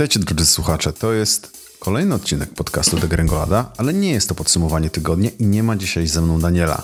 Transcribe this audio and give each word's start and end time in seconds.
Witajcie 0.00 0.20
drodzy 0.20 0.46
słuchacze, 0.46 0.92
to 0.92 1.12
jest 1.12 1.52
kolejny 1.78 2.14
odcinek 2.14 2.54
podcastu 2.54 2.96
The 2.96 3.08
Gręgolada, 3.08 3.72
ale 3.76 3.94
nie 3.94 4.10
jest 4.10 4.28
to 4.28 4.34
podsumowanie 4.34 4.90
tygodnia 4.90 5.30
i 5.38 5.46
nie 5.46 5.62
ma 5.62 5.76
dzisiaj 5.76 6.06
ze 6.06 6.20
mną 6.20 6.40
Daniela. 6.40 6.82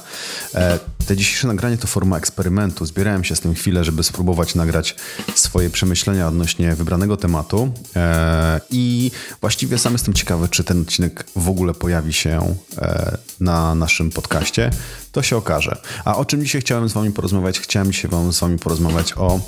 E, 0.54 0.78
te 1.06 1.16
dzisiejsze 1.16 1.46
nagranie 1.46 1.78
to 1.78 1.86
forma 1.86 2.18
eksperymentu. 2.18 2.86
Zbierałem 2.86 3.24
się 3.24 3.36
z 3.36 3.40
tym 3.40 3.54
chwilę, 3.54 3.84
żeby 3.84 4.02
spróbować 4.02 4.54
nagrać 4.54 4.96
swoje 5.34 5.70
przemyślenia 5.70 6.28
odnośnie 6.28 6.74
wybranego 6.74 7.16
tematu 7.16 7.72
e, 7.96 8.60
i 8.70 9.10
właściwie 9.40 9.78
sam 9.78 9.92
jestem 9.92 10.14
ciekawy, 10.14 10.48
czy 10.48 10.64
ten 10.64 10.80
odcinek 10.80 11.26
w 11.36 11.48
ogóle 11.48 11.74
pojawi 11.74 12.12
się 12.12 12.56
e, 12.78 13.18
na 13.40 13.74
naszym 13.74 14.10
podcaście. 14.10 14.70
To 15.12 15.22
się 15.22 15.36
okaże. 15.36 15.76
A 16.04 16.16
o 16.16 16.24
czym 16.24 16.42
dzisiaj 16.44 16.60
chciałem 16.60 16.88
z 16.88 16.92
wami 16.92 17.12
porozmawiać? 17.12 17.60
Chciałem 17.60 17.92
dzisiaj 17.92 18.10
wam 18.10 18.32
z 18.32 18.40
wami 18.40 18.58
porozmawiać 18.58 19.12
o 19.16 19.40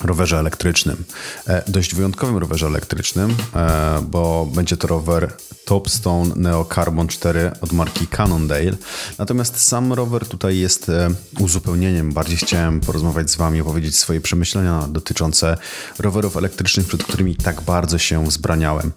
rowerze 0.00 0.38
elektrycznym. 0.38 1.04
E, 1.48 1.62
dość 1.66 1.94
wyjątkowym 1.94 2.36
rowerze 2.36 2.66
elektrycznym, 2.66 3.36
e, 3.56 4.02
bo 4.10 4.46
będzie 4.54 4.76
to 4.76 4.88
rower 4.88 5.32
Topstone 5.64 6.34
Neo 6.36 6.64
Carbon 6.74 7.08
4 7.08 7.50
od 7.60 7.72
marki 7.72 8.06
Cannondale. 8.06 8.76
Natomiast 9.18 9.60
sam 9.60 9.92
rower 9.92 10.26
tutaj 10.26 10.58
jest 10.58 10.88
e, 10.88 11.10
uzupełnieniem. 11.40 12.12
Bardziej 12.12 12.36
chciałem 12.36 12.80
porozmawiać 12.80 13.30
z 13.30 13.36
Wami, 13.36 13.60
opowiedzieć 13.60 13.96
swoje 13.96 14.20
przemyślenia 14.20 14.88
dotyczące 14.88 15.56
rowerów 15.98 16.36
elektrycznych, 16.36 16.86
przed 16.86 17.04
którymi 17.04 17.36
tak 17.36 17.60
bardzo 17.60 17.98
się 17.98 18.26
wzbraniałem. 18.26 18.92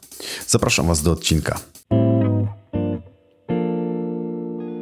Zapraszam 0.48 0.88
Was 0.88 1.02
do 1.02 1.12
odcinka. 1.12 1.71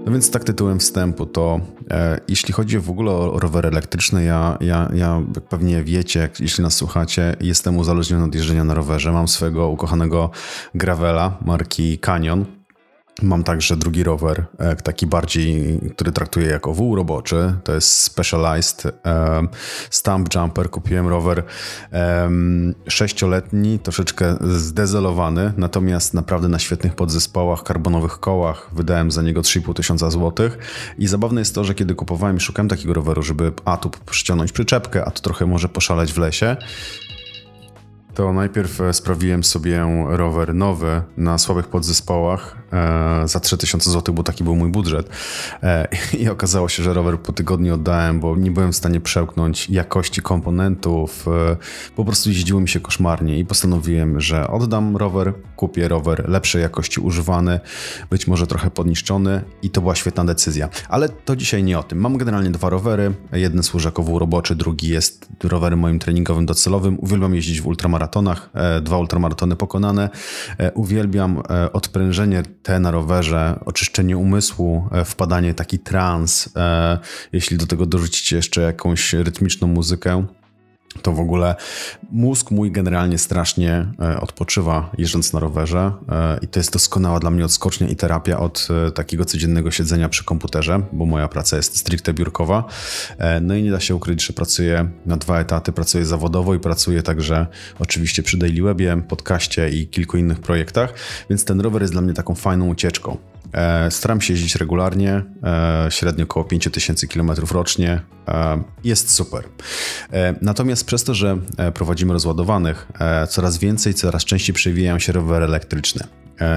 No 0.09 0.13
więc 0.13 0.31
tak 0.31 0.43
tytułem 0.43 0.79
wstępu, 0.79 1.25
to 1.25 1.59
e, 1.91 2.19
jeśli 2.27 2.53
chodzi 2.53 2.79
w 2.79 2.89
ogóle 2.89 3.11
o 3.11 3.39
rowery 3.39 3.69
elektryczne, 3.69 4.23
ja, 4.23 4.57
ja, 4.61 4.89
ja 4.93 5.21
pewnie 5.49 5.83
wiecie, 5.83 6.29
jeśli 6.39 6.63
nas 6.63 6.73
słuchacie, 6.73 7.35
jestem 7.41 7.77
uzależniony 7.77 8.25
od 8.25 8.35
jeżdżenia 8.35 8.63
na 8.63 8.73
rowerze. 8.73 9.11
Mam 9.11 9.27
swojego 9.27 9.69
ukochanego 9.69 10.29
Gravela 10.75 11.37
marki 11.45 11.99
Canyon, 11.99 12.45
Mam 13.21 13.43
także 13.43 13.77
drugi 13.77 14.03
rower, 14.03 14.45
e, 14.57 14.75
taki 14.75 15.07
bardziej, 15.07 15.79
który 15.95 16.11
traktuję 16.11 16.47
jako 16.47 16.73
wół 16.73 16.95
roboczy. 16.95 17.53
To 17.63 17.73
jest 17.73 17.97
Specialized 17.97 18.85
um, 18.85 19.49
Stump 19.89 20.35
Jumper. 20.35 20.69
Kupiłem 20.69 21.07
rower 21.07 21.43
sześcioletni, 22.87 23.79
troszeczkę 23.79 24.35
zdezolowany, 24.41 25.53
natomiast 25.57 26.13
naprawdę 26.13 26.47
na 26.47 26.59
świetnych 26.59 26.95
podzespołach, 26.95 27.63
karbonowych 27.63 28.19
kołach. 28.19 28.69
Wydałem 28.73 29.11
za 29.11 29.21
niego 29.21 29.41
3,5 29.41 29.73
tysiąca 29.73 30.09
złotych. 30.09 30.57
I 30.97 31.07
zabawne 31.07 31.41
jest 31.41 31.55
to, 31.55 31.63
że 31.63 31.75
kiedy 31.75 31.95
kupowałem 31.95 32.37
i 32.37 32.39
szukałem 32.39 32.69
takiego 32.69 32.93
roweru, 32.93 33.23
żeby 33.23 33.51
a 33.65 33.77
tu 33.77 33.91
przyciągnąć 34.05 34.51
przyczepkę, 34.51 35.05
a 35.05 35.11
tu 35.11 35.21
trochę 35.21 35.45
może 35.45 35.69
poszaleć 35.69 36.13
w 36.13 36.17
lesie, 36.17 36.57
to 38.13 38.33
najpierw 38.33 38.81
e, 38.81 38.93
sprawiłem 38.93 39.43
sobie 39.43 39.85
rower 40.07 40.55
nowy 40.55 41.01
na 41.17 41.37
słabych 41.37 41.67
podzespołach 41.67 42.58
e, 42.73 43.27
za 43.27 43.39
3000 43.39 43.91
zł, 43.91 44.15
bo 44.15 44.23
taki 44.23 44.43
był 44.43 44.55
mój 44.55 44.69
budżet. 44.69 45.09
E, 45.63 45.87
I 46.19 46.29
okazało 46.29 46.69
się, 46.69 46.83
że 46.83 46.93
rower 46.93 47.19
po 47.19 47.33
tygodniu 47.33 47.73
oddałem, 47.73 48.19
bo 48.19 48.35
nie 48.35 48.51
byłem 48.51 48.71
w 48.71 48.75
stanie 48.75 48.99
przełknąć 48.99 49.69
jakości 49.69 50.21
komponentów. 50.21 51.27
E, 51.27 51.55
po 51.95 52.05
prostu 52.05 52.29
jeździło 52.29 52.61
mi 52.61 52.69
się 52.69 52.79
koszmarnie 52.79 53.39
i 53.39 53.45
postanowiłem, 53.45 54.21
że 54.21 54.47
oddam 54.47 54.97
rower, 54.97 55.33
kupię 55.55 55.87
rower 55.87 56.29
lepszej 56.29 56.61
jakości 56.61 56.99
używany, 56.99 57.59
być 58.09 58.27
może 58.27 58.47
trochę 58.47 58.71
podniszczony 58.71 59.41
i 59.61 59.69
to 59.69 59.81
była 59.81 59.95
świetna 59.95 60.25
decyzja. 60.25 60.69
Ale 60.89 61.09
to 61.09 61.35
dzisiaj 61.35 61.63
nie 61.63 61.79
o 61.79 61.83
tym. 61.83 61.99
Mam 61.99 62.17
generalnie 62.17 62.49
dwa 62.51 62.69
rowery. 62.69 63.13
Jeden 63.31 63.63
służy 63.63 63.87
jako 63.87 64.19
roboczy, 64.19 64.55
drugi 64.55 64.87
jest 64.87 65.27
rowerem 65.43 65.79
moim 65.79 65.99
treningowym 65.99 66.45
docelowym. 66.45 66.99
Uwielbiam 66.99 67.35
jeździć 67.35 67.61
w 67.61 67.67
ultramaratonach 67.67 67.99
maratonach, 67.99 68.49
dwa 68.81 68.97
ultramaratony 68.97 69.55
pokonane. 69.55 70.09
Uwielbiam 70.73 71.41
odprężenie 71.73 72.43
te 72.63 72.79
na 72.79 72.91
rowerze, 72.91 73.59
oczyszczenie 73.65 74.17
umysłu, 74.17 74.89
wpadanie 75.05 75.53
taki 75.53 75.79
trans. 75.79 76.49
Jeśli 77.33 77.57
do 77.57 77.67
tego 77.67 77.85
dorzucicie 77.85 78.35
jeszcze 78.35 78.61
jakąś 78.61 79.13
rytmiczną 79.13 79.67
muzykę, 79.67 80.25
to 81.01 81.11
w 81.11 81.19
ogóle 81.19 81.55
mózg 82.11 82.51
mój 82.51 82.71
generalnie 82.71 83.17
strasznie 83.17 83.85
e, 84.01 84.21
odpoczywa 84.21 84.91
jeżdżąc 84.97 85.33
na 85.33 85.39
rowerze 85.39 85.91
e, 86.09 86.39
i 86.41 86.47
to 86.47 86.59
jest 86.59 86.73
doskonała 86.73 87.19
dla 87.19 87.31
mnie 87.31 87.45
odskocznia 87.45 87.87
i 87.87 87.95
terapia 87.95 88.39
od 88.39 88.67
e, 88.87 88.91
takiego 88.91 89.25
codziennego 89.25 89.71
siedzenia 89.71 90.09
przy 90.09 90.23
komputerze, 90.23 90.81
bo 90.91 91.05
moja 91.05 91.27
praca 91.27 91.57
jest 91.57 91.77
stricte 91.77 92.13
biurkowa. 92.13 92.63
No 93.41 93.55
i 93.55 93.63
nie 93.63 93.71
da 93.71 93.79
się 93.79 93.95
ukryć, 93.95 94.25
że 94.25 94.33
pracuję 94.33 94.89
na 95.05 95.17
dwa 95.17 95.39
etaty, 95.39 95.71
pracuję 95.71 96.05
zawodowo 96.05 96.55
i 96.55 96.59
pracuję 96.59 97.03
także 97.03 97.47
oczywiście 97.79 98.23
przy 98.23 98.37
Daily 98.37 98.61
Webie, 98.61 99.01
podcaście 99.07 99.69
i 99.69 99.87
kilku 99.87 100.17
innych 100.17 100.39
projektach, 100.39 100.93
więc 101.29 101.45
ten 101.45 101.61
rower 101.61 101.81
jest 101.81 101.93
dla 101.93 102.01
mnie 102.01 102.13
taką 102.13 102.35
fajną 102.35 102.67
ucieczką. 102.67 103.17
E, 103.53 103.91
staram 103.91 104.21
się 104.21 104.33
jeździć 104.33 104.55
regularnie, 104.55 105.23
e, 105.43 105.87
średnio 105.89 106.23
około 106.23 106.45
5000 106.45 107.07
km 107.07 107.31
rocznie. 107.51 108.01
E, 108.27 108.63
jest 108.83 109.11
super. 109.11 109.43
Natomiast 110.41 110.85
przez 110.85 111.03
to, 111.03 111.13
że 111.13 111.37
prowadzimy 111.73 112.13
rozładowanych, 112.13 112.87
coraz 113.29 113.57
więcej, 113.57 113.93
coraz 113.93 114.25
częściej 114.25 114.55
przewijają 114.55 114.99
się 114.99 115.11
rowery 115.11 115.45
elektryczne. 115.45 116.07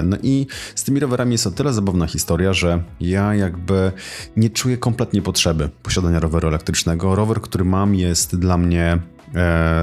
No 0.03 0.17
i 0.23 0.47
z 0.75 0.85
tymi 0.85 1.01
rowerami 1.01 1.33
jest 1.33 1.47
o 1.47 1.51
tyle 1.51 1.73
zabawna 1.73 2.07
historia, 2.07 2.53
że 2.53 2.83
ja 3.01 3.35
jakby 3.35 3.93
nie 4.37 4.51
czuję 4.51 4.77
kompletnie 4.77 5.23
potrzeby 5.23 5.69
posiadania 5.83 6.21
roweru 6.21 6.49
elektrycznego. 6.49 7.15
Rower, 7.15 7.41
który 7.41 7.65
mam, 7.65 7.95
jest 7.95 8.37
dla 8.37 8.59
mnie. 8.59 8.99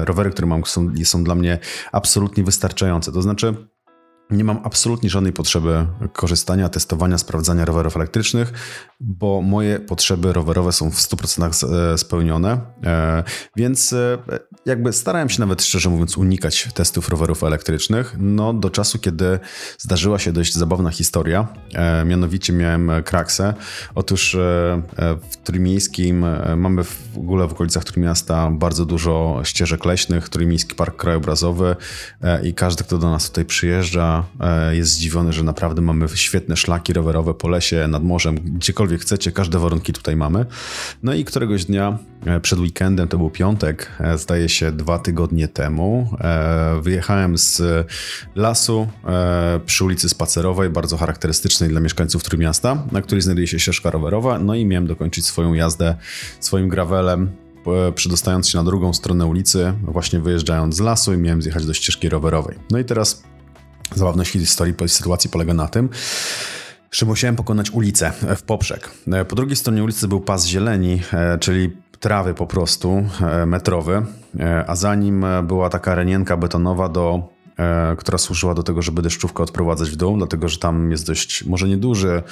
Rowery, 0.04 0.30
które 0.30 0.46
mam, 0.46 0.64
są, 0.64 0.92
są 1.04 1.24
dla 1.24 1.34
mnie 1.34 1.58
absolutnie 1.92 2.44
wystarczające. 2.44 3.12
To 3.12 3.22
znaczy, 3.22 3.54
nie 4.30 4.44
mam 4.44 4.60
absolutnie 4.64 5.10
żadnej 5.10 5.32
potrzeby 5.32 5.86
korzystania, 6.12 6.68
testowania, 6.68 7.18
sprawdzania 7.18 7.64
rowerów 7.64 7.96
elektrycznych, 7.96 8.52
bo 9.00 9.42
moje 9.42 9.78
potrzeby 9.78 10.32
rowerowe 10.32 10.72
są 10.72 10.90
w 10.90 10.94
100% 10.94 11.74
e, 11.92 11.98
spełnione. 11.98 12.60
E, 12.84 13.24
więc 13.56 13.92
e, 13.92 14.18
jakby 14.66 14.92
starałem 14.92 15.28
się 15.28 15.40
nawet 15.40 15.62
szczerze 15.62 15.90
mówiąc 15.90 16.16
unikać 16.18 16.68
testów 16.74 17.08
rowerów 17.08 17.44
elektrycznych. 17.44 18.16
No 18.18 18.54
do 18.54 18.70
czasu, 18.70 18.98
kiedy 18.98 19.38
zdarzyła 19.78 20.18
się 20.18 20.32
dość 20.32 20.54
zabawna 20.54 20.90
historia. 20.90 21.48
Mianowicie 22.06 22.52
miałem 22.52 22.90
kraksę. 23.04 23.54
Otóż 23.94 24.36
w 25.30 25.36
Trójmiejskim 25.44 26.26
mamy 26.56 26.84
w 26.84 27.18
ogóle 27.18 27.48
w 27.48 27.52
okolicach 27.52 27.84
Trójmiasta 27.84 28.50
bardzo 28.50 28.84
dużo 28.84 29.40
ścieżek 29.44 29.84
leśnych, 29.84 30.28
Trójmiejski 30.28 30.74
Park 30.74 30.96
Krajobrazowy 30.96 31.76
i 32.42 32.54
każdy, 32.54 32.84
kto 32.84 32.98
do 32.98 33.10
nas 33.10 33.28
tutaj 33.28 33.44
przyjeżdża, 33.44 34.19
E, 34.40 34.76
jest 34.76 34.90
zdziwiony, 34.90 35.32
że 35.32 35.42
naprawdę 35.42 35.82
mamy 35.82 36.08
świetne 36.14 36.56
szlaki 36.56 36.92
rowerowe 36.92 37.34
po 37.34 37.48
lesie, 37.48 37.88
nad 37.88 38.04
morzem, 38.04 38.34
gdziekolwiek 38.34 39.00
chcecie, 39.00 39.32
każde 39.32 39.58
warunki 39.58 39.92
tutaj 39.92 40.16
mamy. 40.16 40.46
No 41.02 41.14
i 41.14 41.24
któregoś 41.24 41.64
dnia 41.64 41.98
e, 42.26 42.40
przed 42.40 42.58
weekendem, 42.58 43.08
to 43.08 43.18
był 43.18 43.30
piątek, 43.30 43.90
e, 44.00 44.18
zdaje 44.18 44.48
się 44.48 44.72
dwa 44.72 44.98
tygodnie 44.98 45.48
temu, 45.48 46.10
wyjechałem 46.82 47.38
z 47.38 47.62
lasu 48.34 48.88
przy 49.66 49.84
ulicy 49.84 50.08
Spacerowej, 50.08 50.70
bardzo 50.70 50.96
charakterystycznej 50.96 51.70
dla 51.70 51.80
mieszkańców 51.80 52.24
Trójmiasta, 52.24 52.82
na 52.92 53.02
której 53.02 53.22
znajduje 53.22 53.46
się 53.46 53.58
ścieżka 53.58 53.90
rowerowa, 53.90 54.38
no 54.38 54.54
i 54.54 54.66
miałem 54.66 54.86
dokończyć 54.86 55.26
swoją 55.26 55.52
jazdę 55.52 55.96
swoim 56.40 56.68
gravelem 56.68 57.30
przedostając 57.94 58.48
się 58.48 58.58
na 58.58 58.64
drugą 58.64 58.92
stronę 58.92 59.26
ulicy, 59.26 59.72
właśnie 59.82 60.20
wyjeżdżając 60.20 60.76
z 60.76 60.80
lasu 60.80 61.14
i 61.14 61.16
miałem 61.16 61.42
zjechać 61.42 61.66
do 61.66 61.74
ścieżki 61.74 62.08
rowerowej. 62.08 62.58
No 62.70 62.78
i 62.78 62.84
teraz 62.84 63.22
Zabawność 63.94 64.30
historii 64.30 64.74
sytuacji 64.88 65.30
polega 65.30 65.54
na 65.54 65.68
tym, 65.68 65.88
że 66.92 67.06
musiałem 67.06 67.36
pokonać 67.36 67.70
ulicę 67.70 68.12
w 68.36 68.42
poprzek. 68.42 68.90
Po 69.28 69.36
drugiej 69.36 69.56
stronie 69.56 69.84
ulicy 69.84 70.08
był 70.08 70.20
pas 70.20 70.46
zieleni, 70.46 71.02
e, 71.12 71.38
czyli 71.38 71.76
trawy 72.00 72.34
po 72.34 72.46
prostu, 72.46 73.06
e, 73.20 73.46
metrowy, 73.46 74.02
e, 74.40 74.64
a 74.66 74.76
za 74.76 74.94
nim 74.94 75.24
była 75.42 75.70
taka 75.70 75.94
renienka 75.94 76.36
betonowa 76.36 76.88
do 76.88 77.28
E, 77.39 77.39
która 77.98 78.18
służyła 78.18 78.54
do 78.54 78.62
tego, 78.62 78.82
żeby 78.82 79.02
deszczówkę 79.02 79.42
odprowadzać 79.42 79.90
w 79.90 79.96
dół, 79.96 80.16
dlatego 80.16 80.48
że 80.48 80.58
tam 80.58 80.90
jest 80.90 81.06
dość, 81.06 81.44
może 81.44 81.68
nieduży 81.68 82.22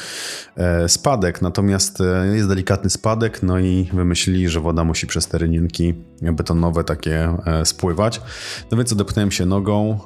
e, 0.56 0.88
spadek, 0.88 1.42
natomiast 1.42 2.00
e, 2.00 2.36
jest 2.36 2.48
delikatny 2.48 2.90
spadek, 2.90 3.42
no 3.42 3.58
i 3.58 3.88
wymyślili, 3.92 4.48
że 4.48 4.60
woda 4.60 4.84
musi 4.84 5.06
przez 5.06 5.28
te 5.28 5.38
rynienki 5.38 5.94
betonowe 6.22 6.84
takie 6.84 7.36
spływać. 7.64 8.20
No 8.70 8.76
więc 8.76 8.92
odepchnąłem 8.92 9.30
się 9.30 9.46
nogą, 9.46 10.00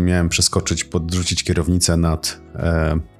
miałem 0.00 0.28
przeskoczyć, 0.28 0.84
podrzucić 0.84 1.44
kierownicę 1.44 1.96
nad, 1.96 2.40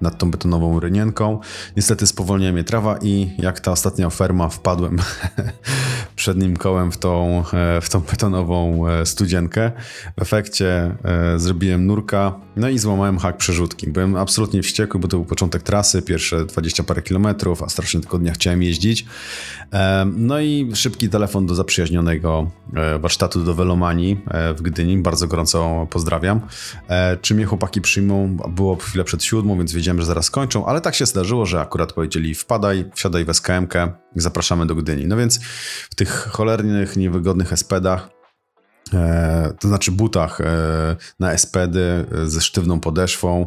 nad 0.01 0.19
tą 0.19 0.31
betonową 0.31 0.81
rynienką. 0.81 1.41
Niestety 1.77 2.07
spowolniła 2.07 2.53
mnie 2.53 2.65
trawa 2.65 2.99
i 3.03 3.31
jak 3.39 3.61
ta 3.61 3.73
ostatnia 3.73 4.11
ferma 4.11 4.49
wpadłem 4.49 4.99
przednim 6.17 6.57
kołem 6.57 6.93
w 6.93 6.99
tą, 6.99 7.43
e, 7.53 7.81
w 7.81 7.89
tą 7.89 8.01
betonową 8.01 8.89
e, 8.89 9.07
studzienkę. 9.07 9.73
W 10.19 10.23
efekcie 10.23 10.97
zrobiłem 11.37 11.87
nurka, 11.87 12.41
no 12.57 12.69
i 12.69 12.79
złamałem 12.79 13.19
hak 13.19 13.37
przerzutki. 13.37 13.87
Byłem 13.87 14.17
absolutnie 14.17 14.63
wściekły, 14.63 15.01
bo 15.01 15.09
to 15.09 15.17
był 15.17 15.27
początek 15.27 15.63
trasy, 15.63 16.03
pierwsze 16.03 16.45
20 16.45 16.83
parę 16.85 17.03
kilometrów, 17.03 17.63
a 17.63 17.69
strasznie 17.69 18.01
tylko 18.01 18.19
dnia 18.19 18.33
chciałem 18.33 18.63
jeździć. 18.63 19.07
No 20.17 20.41
i 20.41 20.71
szybki 20.75 21.09
telefon 21.09 21.47
do 21.47 21.55
zaprzyjaźnionego 21.55 22.51
warsztatu 23.01 23.45
do 23.45 23.55
Velomanii 23.55 24.21
w 24.57 24.63
Gdyni. 24.63 24.99
Bardzo 24.99 25.29
gorąco 25.29 25.87
pozdrawiam. 25.91 26.41
Czy 27.21 27.35
mnie 27.35 27.45
chłopaki 27.45 27.81
przyjmą? 27.81 28.37
Było 28.49 28.77
chwilę 28.77 29.05
przed 29.05 29.25
siódmą, 29.25 29.59
więc 29.59 29.73
wiedziałem, 29.73 30.01
że 30.01 30.07
zaraz 30.07 30.31
kończą, 30.31 30.67
ale 30.67 30.81
tak 30.81 30.95
się 30.95 31.07
zdarzyło, 31.07 31.47
że 31.47 31.61
akurat 31.61 31.93
powiedzieli 31.93 32.35
wpadaj, 32.35 32.85
wsiadaj 32.95 33.25
w 33.25 33.29
SKM-kę, 33.29 33.93
zapraszamy 34.17 34.67
do 34.67 34.75
Gdyni. 34.75 35.07
No 35.07 35.17
więc 35.17 35.41
w 35.91 35.95
tych 35.95 36.11
cholernych, 36.11 36.97
niewygodnych 36.97 37.53
espedach 37.53 38.14
E, 38.14 38.14
to 39.61 39.69
znaczy 39.69 39.93
butach 39.93 40.41
e, 40.41 40.97
na 41.21 41.33
espedy 41.33 41.81
e, 41.81 42.27
ze 42.27 42.41
sztywną 42.41 42.81
podeszwą. 42.81 43.47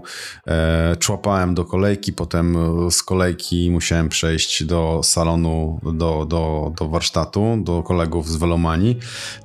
Człapałem 1.00 1.56
do 1.56 1.66
kolejki, 1.66 2.14
potem 2.14 2.58
z 2.92 3.04
kolejki 3.04 3.72
musiałem 3.72 4.10
przejść 4.10 4.64
do 4.64 5.02
salonu, 5.04 5.80
do, 5.94 6.26
do, 6.26 6.74
do 6.78 6.88
warsztatu, 6.90 7.58
do 7.64 7.84
kolegów 7.84 8.30
z 8.30 8.36
Velomanii. 8.36 8.98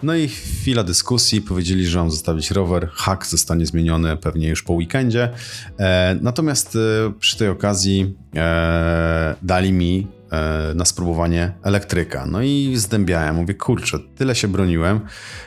No 0.03 0.15
i 0.15 0.29
chwila 0.29 0.85
dyskusji, 0.85 1.41
powiedzieli, 1.41 1.87
że 1.87 1.99
mam 1.99 2.11
zostawić 2.11 2.51
rower, 2.51 2.89
hak 2.93 3.27
zostanie 3.27 3.67
zmieniony 3.67 4.17
pewnie 4.17 4.49
już 4.49 4.63
po 4.63 4.73
weekendzie. 4.73 5.29
Natomiast 6.21 6.79
przy 7.19 7.39
tej 7.39 7.49
okazji 7.49 8.17
dali 9.43 9.73
mi 9.73 10.07
E, 10.22 10.22
na 10.75 10.85
spróbowanie 10.85 11.53
elektryka. 11.63 12.27
No 12.27 12.43
i 12.43 12.73
zdębiałem, 12.77 13.37
mówię, 13.37 13.55
kurczę, 13.55 13.99
tyle 14.17 14.35
się 14.35 14.49
broniłem. 14.49 15.01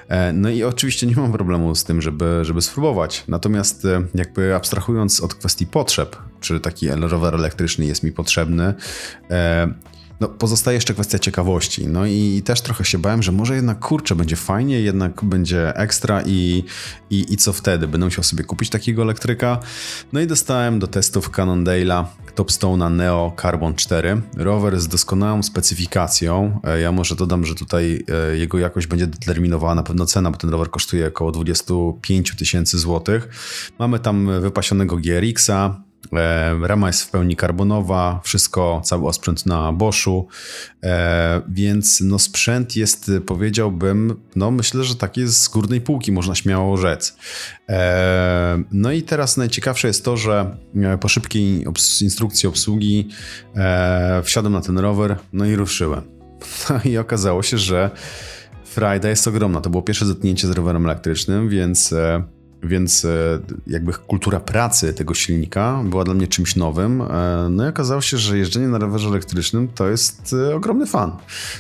E, 0.08 0.34
no 0.34 0.50
i 0.50 0.64
oczywiście 0.64 1.08
nie 1.08 1.16
mam 1.16 1.32
problemu 1.32 1.76
z 1.76 1.84
tym, 1.84 2.02
żeby, 2.02 2.40
żeby 2.42 2.62
spróbować. 2.62 3.24
Natomiast 3.28 3.86
e, 3.86 4.02
jakby 4.16 4.56
abstrahując 4.56 5.22
od 5.22 5.34
kwestii 5.34 5.68
potrzeb, 5.68 6.16
czy 6.40 6.60
taki 6.60 6.90
rower 6.90 7.36
elektryczny 7.36 7.86
jest 7.86 8.04
mi 8.04 8.12
potrzebny, 8.12 8.74
no, 10.20 10.28
pozostaje 10.28 10.76
jeszcze 10.76 10.94
kwestia 10.94 11.20
ciekawości. 11.20 11.88
No 11.88 12.06
i, 12.06 12.42
też 12.46 12.62
trochę 12.62 12.86
się 12.86 12.98
bałem, 12.98 13.24
że 13.24 13.32
może 13.32 13.56
jednak 13.56 13.80
kurczę, 13.80 14.16
będzie 14.16 14.36
fajnie, 14.36 14.82
jednak 14.82 15.24
będzie 15.24 15.76
ekstra 15.76 16.22
i, 16.26 16.64
i, 17.10 17.34
i 17.34 17.38
co 17.38 17.54
wtedy? 17.54 17.88
Będę 17.88 18.06
musiał 18.06 18.24
sobie 18.24 18.44
kupić 18.44 18.70
takiego 18.70 19.02
elektryka. 19.02 19.60
No 20.14 20.20
i 20.20 20.28
dostałem 20.28 20.80
do 20.80 20.88
testów 20.88 21.30
Cannondale'a 21.32 22.06
Topstone'a 22.36 22.92
Neo 22.92 23.34
Carbon 23.42 23.76
4. 23.76 24.22
Rower 24.38 24.80
z 24.80 24.88
doskonałą 24.88 25.44
specyfikacją. 25.44 26.60
E, 26.64 26.80
ja 26.80 26.92
może 26.92 27.16
dodam, 27.16 27.46
że 27.46 27.56
tutaj 27.56 28.04
e, 28.32 28.38
jego 28.38 28.60
jakość 28.60 28.88
będzie 28.88 29.08
determinowana 29.08 29.76
na 29.76 29.84
pewno 29.84 30.06
cena, 30.06 30.32
bo 30.32 30.38
ten 30.38 30.50
rower 30.50 30.70
kosztuje 30.70 31.08
około 31.08 31.32
25 31.32 32.36
tysięcy 32.36 32.80
złotych. 32.80 33.30
Mamy 33.80 34.00
tam 34.00 34.42
wypasionego 34.42 34.98
GRX-a, 34.98 35.82
rama 36.62 36.88
jest 36.88 37.04
w 37.04 37.10
pełni 37.10 37.36
karbonowa, 37.36 38.22
wszystko, 38.24 38.82
cały 38.84 39.08
osprzęt 39.08 39.46
na 39.46 39.72
Boschu, 39.72 40.28
e, 40.84 41.42
więc 41.50 42.02
no 42.02 42.20
sprzęt 42.20 42.76
jest, 42.76 43.12
powiedziałbym, 43.26 44.22
no 44.36 44.52
myślę, 44.52 44.84
że 44.84 44.96
taki 44.96 45.28
z 45.28 45.48
górnej 45.48 45.82
półki, 45.82 46.12
można 46.12 46.36
śmiało 46.36 46.78
rzec. 46.78 47.18
E, 47.70 48.64
no 48.72 48.92
i 48.92 49.04
teraz 49.04 49.38
najciekawsze 49.38 49.88
jest 49.88 50.06
to, 50.06 50.18
że 50.18 50.58
po 51.00 51.08
szybkiej 51.08 51.66
instrukcji 52.02 52.50
obsługi 52.50 53.10
wsiadłem 54.24 54.54
na 54.54 54.62
ten 54.62 54.78
rower, 54.78 55.18
no 55.34 55.46
i 55.46 55.56
ruszyłem. 55.56 56.02
No 56.70 56.80
i 56.92 56.98
okazało 56.98 57.44
się, 57.44 57.58
że 57.58 57.92
frajda 58.66 59.10
jest 59.10 59.28
ogromna. 59.28 59.62
To 59.62 59.70
było 59.70 59.84
pierwsze 59.84 60.06
zetknięcie 60.06 60.48
z 60.48 60.52
rowerem 60.52 60.86
elektrycznym, 60.86 61.50
więc 61.50 61.94
więc 62.68 63.06
e, 63.06 63.40
jakby 63.68 63.94
kultura 63.94 64.40
pracy 64.40 64.94
tego 64.94 65.14
silnika 65.14 65.84
była 65.86 66.04
dla 66.04 66.14
mnie 66.14 66.28
czymś 66.28 66.56
nowym. 66.56 67.02
E, 67.02 67.48
no 67.50 67.66
i 67.66 67.70
okazało 67.70 68.02
się, 68.02 68.18
że 68.18 68.38
jeżdżenie 68.38 68.68
na 68.68 68.78
rowerze 68.78 69.08
elektrycznym 69.10 69.68
to 69.68 69.88
jest 69.88 70.36
e, 70.50 70.56
ogromny 70.56 70.86
fan. 70.86 71.12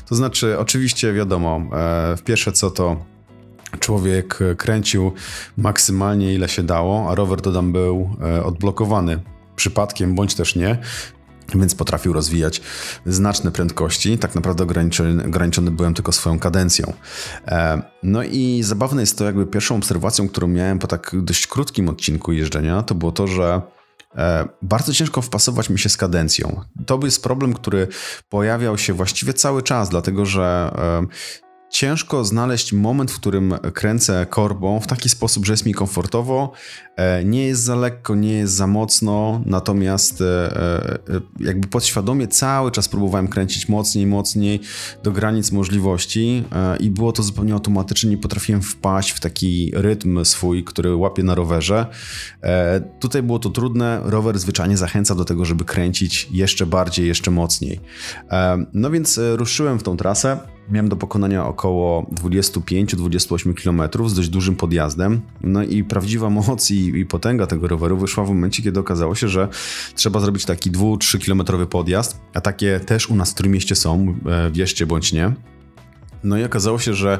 To 0.05 0.15
znaczy, 0.15 0.59
oczywiście 0.59 1.13
wiadomo, 1.13 1.61
w 2.17 2.21
pierwsze 2.21 2.51
co 2.51 2.71
to 2.71 3.05
człowiek 3.79 4.39
kręcił 4.57 5.11
maksymalnie 5.57 6.33
ile 6.33 6.49
się 6.49 6.63
dało, 6.63 7.11
a 7.11 7.15
rower 7.15 7.41
to 7.41 7.51
tam 7.51 7.71
był 7.71 8.09
odblokowany 8.43 9.19
przypadkiem 9.55 10.15
bądź 10.15 10.35
też 10.35 10.55
nie, 10.55 10.77
więc 11.55 11.75
potrafił 11.75 12.13
rozwijać 12.13 12.61
znaczne 13.05 13.51
prędkości. 13.51 14.17
Tak 14.17 14.35
naprawdę 14.35 14.63
ograniczony, 14.63 15.25
ograniczony 15.25 15.71
byłem 15.71 15.93
tylko 15.93 16.11
swoją 16.11 16.39
kadencją. 16.39 16.93
E, 17.47 17.81
no 18.03 18.23
i 18.23 18.63
zabawne 18.63 19.01
jest 19.01 19.17
to, 19.17 19.25
jakby 19.25 19.45
pierwszą 19.45 19.75
obserwacją, 19.75 20.29
którą 20.29 20.47
miałem 20.47 20.79
po 20.79 20.87
tak 20.87 21.11
dość 21.13 21.47
krótkim 21.47 21.89
odcinku 21.89 22.31
jeżdżenia, 22.31 22.83
to 22.83 22.95
było 22.95 23.11
to, 23.11 23.27
że 23.27 23.61
e, 24.15 24.47
bardzo 24.61 24.93
ciężko 24.93 25.21
wpasować 25.21 25.69
mi 25.69 25.79
się 25.79 25.89
z 25.89 25.97
kadencją. 25.97 26.61
To 26.85 26.99
jest 27.03 27.23
problem, 27.23 27.53
który 27.53 27.87
pojawiał 28.29 28.77
się 28.77 28.93
właściwie 28.93 29.33
cały 29.33 29.63
czas, 29.63 29.89
dlatego 29.89 30.25
że 30.25 30.75
e, 30.77 31.44
ciężko 31.75 32.25
znaleźć 32.25 32.73
moment, 32.73 33.11
w 33.11 33.19
którym 33.19 33.53
kręcę 33.73 34.25
korbą 34.29 34.79
w 34.79 34.87
taki 34.87 35.09
sposób, 35.09 35.45
że 35.45 35.53
jest 35.53 35.65
mi 35.65 35.73
komfortowo, 35.73 36.51
e, 36.95 37.23
nie 37.23 37.47
jest 37.47 37.61
za 37.61 37.75
lekko, 37.75 38.15
nie 38.15 38.33
jest 38.33 38.53
za 38.53 38.67
mocno, 38.67 39.41
natomiast 39.45 40.21
e, 40.21 40.57
e, 41.09 41.21
jakby 41.39 41.67
podświadomie 41.67 42.27
cały 42.27 42.71
czas 42.71 42.89
próbowałem 42.89 43.27
kręcić 43.27 43.69
mocniej, 43.69 44.07
mocniej 44.07 44.59
do 45.03 45.11
granic 45.11 45.51
możliwości 45.51 46.43
i 46.79 46.89
było 46.89 47.11
to 47.11 47.23
zupełnie 47.23 47.53
automatycznie, 47.53 48.09
nie 48.09 48.17
potrafiłem 48.17 48.61
wpaść 48.61 49.11
w 49.11 49.19
taki 49.19 49.71
rytm 49.73 50.25
swój, 50.25 50.63
który 50.63 50.95
łapię 50.95 51.23
na 51.23 51.35
rowerze. 51.35 51.85
Tutaj 52.99 53.23
było 53.23 53.39
to 53.39 53.49
trudne, 53.49 54.01
rower 54.03 54.39
zwyczajnie 54.39 54.77
zachęca 54.77 55.15
do 55.15 55.25
tego, 55.25 55.45
żeby 55.45 55.65
kręcić 55.65 56.27
jeszcze 56.31 56.65
bardziej, 56.65 57.07
jeszcze 57.07 57.31
mocniej. 57.31 57.79
No 58.73 58.91
więc 58.91 59.19
ruszyłem 59.37 59.79
w 59.79 59.83
tą 59.83 59.97
trasę. 59.97 60.54
Miałem 60.69 60.89
do 60.89 60.95
pokonania 60.95 61.45
około 61.45 62.03
25-28 62.03 63.53
km 63.63 64.09
z 64.09 64.13
dość 64.13 64.29
dużym 64.29 64.55
podjazdem. 64.55 65.21
No 65.41 65.63
i 65.63 65.83
prawdziwa 65.83 66.29
moc 66.29 66.71
i, 66.71 66.99
i, 66.99 67.05
potęga 67.05 67.47
tego 67.47 67.67
roweru 67.67 67.97
wyszła 67.97 68.25
w 68.25 68.27
momencie, 68.27 68.63
kiedy 68.63 68.79
okazało 68.79 69.15
się, 69.15 69.27
że 69.27 69.47
trzeba 69.95 70.19
zrobić 70.19 70.45
taki 70.45 70.71
2-3 70.71 71.25
km 71.25 71.67
podjazd, 71.67 72.19
a 72.33 72.41
takie 72.41 72.79
też 72.79 73.09
u 73.09 73.15
nas 73.15 73.31
w 73.31 73.33
którym 73.33 73.51
mieście 73.51 73.75
są, 73.75 74.15
e, 74.25 74.51
wierzcie 74.51 74.85
bądź 74.85 75.13
nie. 75.13 75.33
No 76.23 76.37
i 76.37 76.43
okazało 76.43 76.79
się, 76.79 76.93
że 76.93 77.19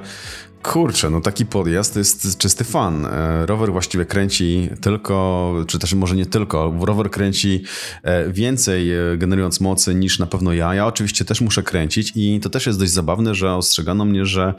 Kurczę, 0.65 1.09
no 1.09 1.21
taki 1.21 1.45
podjazd 1.45 1.94
to 1.94 2.00
jest 2.00 2.38
czysty 2.38 2.63
fan. 2.63 3.06
E, 3.06 3.45
rower 3.45 3.71
właściwie 3.71 4.06
kręci 4.06 4.69
tylko, 4.81 5.53
czy 5.67 5.79
też 5.79 5.94
może 5.94 6.15
nie 6.15 6.25
tylko, 6.25 6.73
rower 6.81 7.11
kręci 7.11 7.63
e, 8.04 8.31
więcej 8.31 8.92
e, 8.94 9.18
generując 9.18 9.61
mocy 9.61 9.95
niż 9.95 10.19
na 10.19 10.28
pewno 10.28 10.54
ja. 10.54 10.75
Ja 10.75 10.85
oczywiście 10.85 11.25
też 11.25 11.42
muszę 11.42 11.63
kręcić 11.63 12.11
i 12.16 12.40
to 12.40 12.49
też 12.49 12.66
jest 12.66 12.80
dość 12.80 12.92
zabawne, 12.92 13.35
że 13.35 13.56
ostrzegano 13.56 14.06
mnie, 14.06 14.25
że 14.25 14.54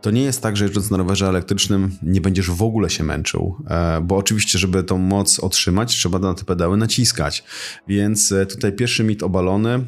to 0.00 0.10
nie 0.10 0.22
jest 0.22 0.42
tak, 0.42 0.56
że 0.56 0.64
jeżdżąc 0.64 0.90
na 0.90 0.96
rowerze 0.96 1.28
elektrycznym 1.28 1.90
nie 2.02 2.20
będziesz 2.20 2.50
w 2.50 2.62
ogóle 2.62 2.90
się 2.90 3.04
męczył, 3.04 3.56
bo 4.02 4.16
oczywiście, 4.16 4.58
żeby 4.58 4.82
tą 4.82 4.98
moc 4.98 5.38
otrzymać, 5.38 5.92
trzeba 5.92 6.18
na 6.18 6.34
te 6.34 6.44
pedały 6.44 6.76
naciskać. 6.76 7.44
Więc 7.88 8.34
tutaj 8.50 8.72
pierwszy 8.72 9.04
mit 9.04 9.22
obalony, 9.22 9.84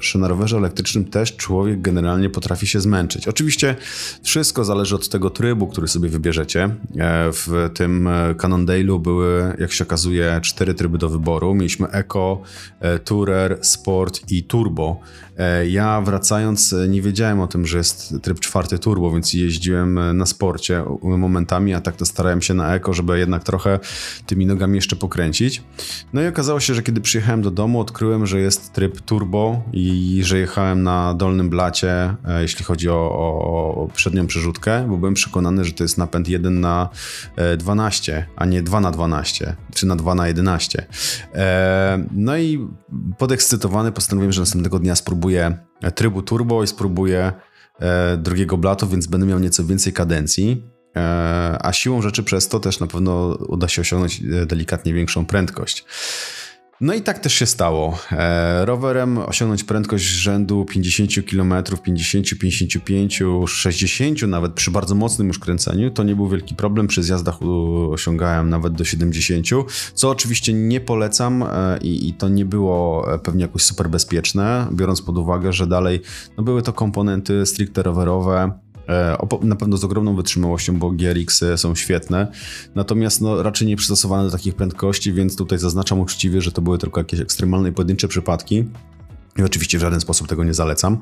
że 0.00 0.18
na 0.18 0.28
rowerze 0.28 0.56
elektrycznym 0.56 1.04
też 1.04 1.36
człowiek 1.36 1.82
generalnie 1.82 2.30
potrafi 2.30 2.66
się 2.66 2.80
zmęczyć. 2.80 3.28
Oczywiście 3.28 3.76
wszystko 4.22 4.64
zależy 4.64 4.94
od 4.94 5.08
tego 5.08 5.30
trybu, 5.30 5.66
który 5.66 5.88
sobie 5.88 6.08
wybierzecie. 6.08 6.64
E, 6.64 7.32
w 7.32 7.70
tym 7.74 8.06
e, 8.06 8.34
Cannondale'u 8.34 9.00
były, 9.00 9.56
jak 9.58 9.72
się 9.72 9.84
okazuje, 9.84 10.40
cztery 10.42 10.74
tryby 10.74 10.98
do 10.98 11.08
wyboru. 11.08 11.54
Mieliśmy 11.54 11.88
Eco, 11.88 12.42
e, 12.80 12.98
Tourer, 12.98 13.58
Sport 13.62 14.20
i 14.30 14.44
Turbo. 14.44 15.00
Ja 15.68 16.00
wracając 16.00 16.74
nie 16.88 17.02
wiedziałem 17.02 17.40
o 17.40 17.46
tym, 17.46 17.66
że 17.66 17.78
jest 17.78 18.14
tryb 18.22 18.40
czwarty 18.40 18.78
turbo, 18.78 19.12
więc 19.12 19.32
jeździłem 19.32 20.16
na 20.16 20.26
sporcie 20.26 20.84
momentami, 21.02 21.74
a 21.74 21.80
tak 21.80 21.96
to 21.96 22.06
starałem 22.06 22.42
się 22.42 22.54
na 22.54 22.74
eko, 22.74 22.92
żeby 22.92 23.18
jednak 23.18 23.44
trochę 23.44 23.78
tymi 24.26 24.46
nogami 24.46 24.74
jeszcze 24.74 24.96
pokręcić. 24.96 25.62
No 26.12 26.22
i 26.22 26.26
okazało 26.26 26.60
się, 26.60 26.74
że 26.74 26.82
kiedy 26.82 27.00
przyjechałem 27.00 27.42
do 27.42 27.50
domu, 27.50 27.80
odkryłem, 27.80 28.26
że 28.26 28.40
jest 28.40 28.72
tryb 28.72 29.00
turbo 29.00 29.62
i 29.72 30.20
że 30.24 30.38
jechałem 30.38 30.82
na 30.82 31.14
dolnym 31.14 31.50
blacie, 31.50 32.14
jeśli 32.40 32.64
chodzi 32.64 32.88
o, 32.88 32.94
o 32.94 33.88
przednią 33.94 34.26
przerzutkę 34.26 34.54
bo 34.88 34.96
byłem 34.96 35.14
przekonany, 35.14 35.64
że 35.64 35.72
to 35.72 35.84
jest 35.84 35.98
napęd 35.98 36.28
1 36.28 36.60
na 36.60 36.88
12, 37.58 38.16
e, 38.16 38.26
a 38.36 38.44
nie 38.44 38.62
2 38.62 38.80
na 38.80 38.90
12, 38.90 39.56
czy 39.74 39.86
na 39.86 39.96
2 39.96 40.14
na 40.14 40.28
11. 40.28 40.86
E, 41.34 42.04
no 42.12 42.36
i 42.36 42.68
podekscytowany 43.18 43.92
postanowiłem, 43.92 44.32
że 44.32 44.40
następnego 44.40 44.78
dnia 44.78 44.94
spróbuję 44.94 45.23
trybu 45.94 46.22
turbo 46.22 46.62
i 46.62 46.66
spróbuję 46.66 47.32
e, 47.80 48.16
drugiego 48.16 48.56
blatu, 48.56 48.88
więc 48.88 49.06
będę 49.06 49.26
miał 49.26 49.38
nieco 49.38 49.64
więcej 49.64 49.92
kadencji. 49.92 50.62
A 51.60 51.72
siłą 51.72 52.02
rzeczy 52.02 52.22
przez 52.22 52.48
to 52.48 52.60
też 52.60 52.80
na 52.80 52.86
pewno 52.86 53.38
uda 53.48 53.68
się 53.68 53.80
osiągnąć 53.82 54.22
delikatnie 54.46 54.94
większą 54.94 55.26
prędkość. 55.26 55.84
No 56.80 56.94
i 56.94 57.02
tak 57.02 57.18
też 57.18 57.34
się 57.34 57.46
stało. 57.46 57.98
E, 58.12 58.64
rowerem 58.64 59.18
osiągnąć 59.18 59.64
prędkość 59.64 60.04
rzędu 60.04 60.64
50 60.64 61.10
km, 61.30 61.54
50, 61.82 62.38
55, 62.38 63.22
60 63.46 64.22
nawet 64.22 64.52
przy 64.52 64.70
bardzo 64.70 64.94
mocnym 64.94 65.28
już 65.28 65.38
kręceniu 65.38 65.90
to 65.90 66.02
nie 66.02 66.16
był 66.16 66.28
wielki 66.28 66.54
problem. 66.54 66.86
Przy 66.86 67.02
zjazdach 67.02 67.42
osiągałem 67.90 68.50
nawet 68.50 68.72
do 68.72 68.84
70, 68.84 69.46
co 69.94 70.10
oczywiście 70.10 70.52
nie 70.52 70.80
polecam 70.80 71.42
e, 71.42 71.78
i, 71.82 72.08
i, 72.08 72.14
to 72.14 72.28
nie 72.28 72.44
było 72.44 73.06
pewnie 73.22 73.42
jakoś 73.42 73.62
super 73.62 73.88
bezpieczne, 73.88 74.66
biorąc 74.72 75.02
pod 75.02 75.18
uwagę, 75.18 75.52
że 75.52 75.66
dalej 75.66 76.00
no 76.36 76.44
były 76.44 76.62
to 76.62 76.72
komponenty 76.72 77.46
stricte 77.46 77.82
rowerowe, 77.82 78.24
E, 78.34 78.63
na 79.42 79.56
pewno 79.56 79.76
z 79.76 79.84
ogromną 79.84 80.16
wytrzymałością, 80.16 80.78
bo 80.78 80.90
GRX 80.90 81.44
są 81.56 81.74
świetne, 81.74 82.32
natomiast 82.74 83.20
no, 83.20 83.42
raczej 83.42 83.68
nie 83.68 83.76
przystosowane 83.76 84.24
do 84.24 84.30
takich 84.30 84.54
prędkości, 84.54 85.12
więc 85.12 85.36
tutaj 85.36 85.58
zaznaczam 85.58 86.00
uczciwie, 86.00 86.40
że 86.40 86.52
to 86.52 86.62
były 86.62 86.78
tylko 86.78 87.00
jakieś 87.00 87.20
ekstremalne 87.20 87.68
i 87.68 87.72
pojedyncze 87.72 88.08
przypadki. 88.08 88.64
I 89.38 89.42
oczywiście 89.42 89.78
w 89.78 89.80
żaden 89.80 90.00
sposób 90.00 90.28
tego 90.28 90.44
nie 90.44 90.54
zalecam. 90.54 90.98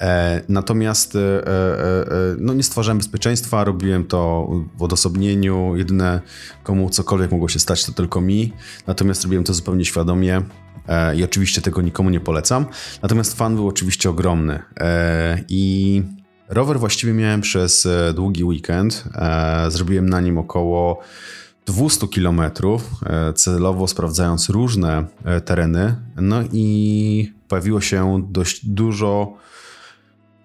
E, 0.00 0.42
natomiast 0.48 1.16
e, 1.16 1.18
e, 1.18 1.50
e 1.50 2.36
no 2.38 2.54
nie 2.54 2.62
stwarzałem 2.62 2.98
bezpieczeństwa, 2.98 3.64
robiłem 3.64 4.04
to 4.04 4.48
w 4.78 4.82
odosobnieniu. 4.82 5.76
Jedyne, 5.76 6.20
komu 6.62 6.90
cokolwiek 6.90 7.32
mogło 7.32 7.48
się 7.48 7.58
stać, 7.58 7.84
to 7.84 7.92
tylko 7.92 8.20
mi. 8.20 8.52
Natomiast 8.86 9.22
robiłem 9.22 9.44
to 9.44 9.54
zupełnie 9.54 9.84
świadomie. 9.84 10.42
E, 10.88 11.16
I 11.16 11.24
oczywiście 11.24 11.60
tego 11.60 11.82
nikomu 11.82 12.10
nie 12.10 12.20
polecam. 12.20 12.66
Natomiast 13.02 13.36
fan 13.36 13.54
był 13.54 13.68
oczywiście 13.68 14.10
ogromny. 14.10 14.62
I 15.48 16.02
Rower 16.48 16.80
właściwie 16.80 17.12
miałem 17.12 17.40
przez 17.40 17.86
e, 17.86 18.12
długi 18.14 18.44
weekend. 18.44 19.04
E, 19.14 19.66
zrobiłem 19.70 20.08
na 20.08 20.20
nim 20.20 20.38
około 20.38 21.00
200 21.66 22.08
km, 22.08 22.40
e, 22.40 23.32
celowo 23.32 23.88
sprawdzając 23.88 24.48
różne 24.48 25.04
tereny. 25.44 25.96
No 26.16 26.42
i 26.52 27.32
pojawiło 27.48 27.80
się 27.80 28.26
dość 28.30 28.66
dużo, 28.66 29.36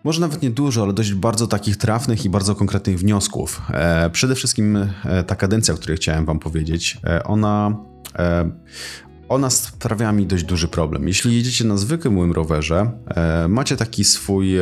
może 0.03 0.21
nawet 0.21 0.41
nie 0.41 0.49
dużo, 0.49 0.83
ale 0.83 0.93
dość 0.93 1.13
bardzo 1.13 1.47
takich 1.47 1.77
trafnych 1.77 2.25
i 2.25 2.29
bardzo 2.29 2.55
konkretnych 2.55 2.99
wniosków. 2.99 3.61
Przede 4.11 4.35
wszystkim 4.35 4.87
ta 5.27 5.35
kadencja, 5.35 5.73
o 5.73 5.77
której 5.77 5.97
chciałem 5.97 6.25
Wam 6.25 6.39
powiedzieć, 6.39 6.97
ona 7.25 7.77
ona 9.29 9.49
sprawia 9.49 10.11
mi 10.11 10.27
dość 10.27 10.43
duży 10.43 10.67
problem. 10.67 11.07
Jeśli 11.07 11.35
jedziecie 11.35 11.63
na 11.63 11.77
zwykłym 11.77 12.31
rowerze, 12.31 12.91
macie 13.49 13.77
taki 13.77 14.03
swój 14.03 14.55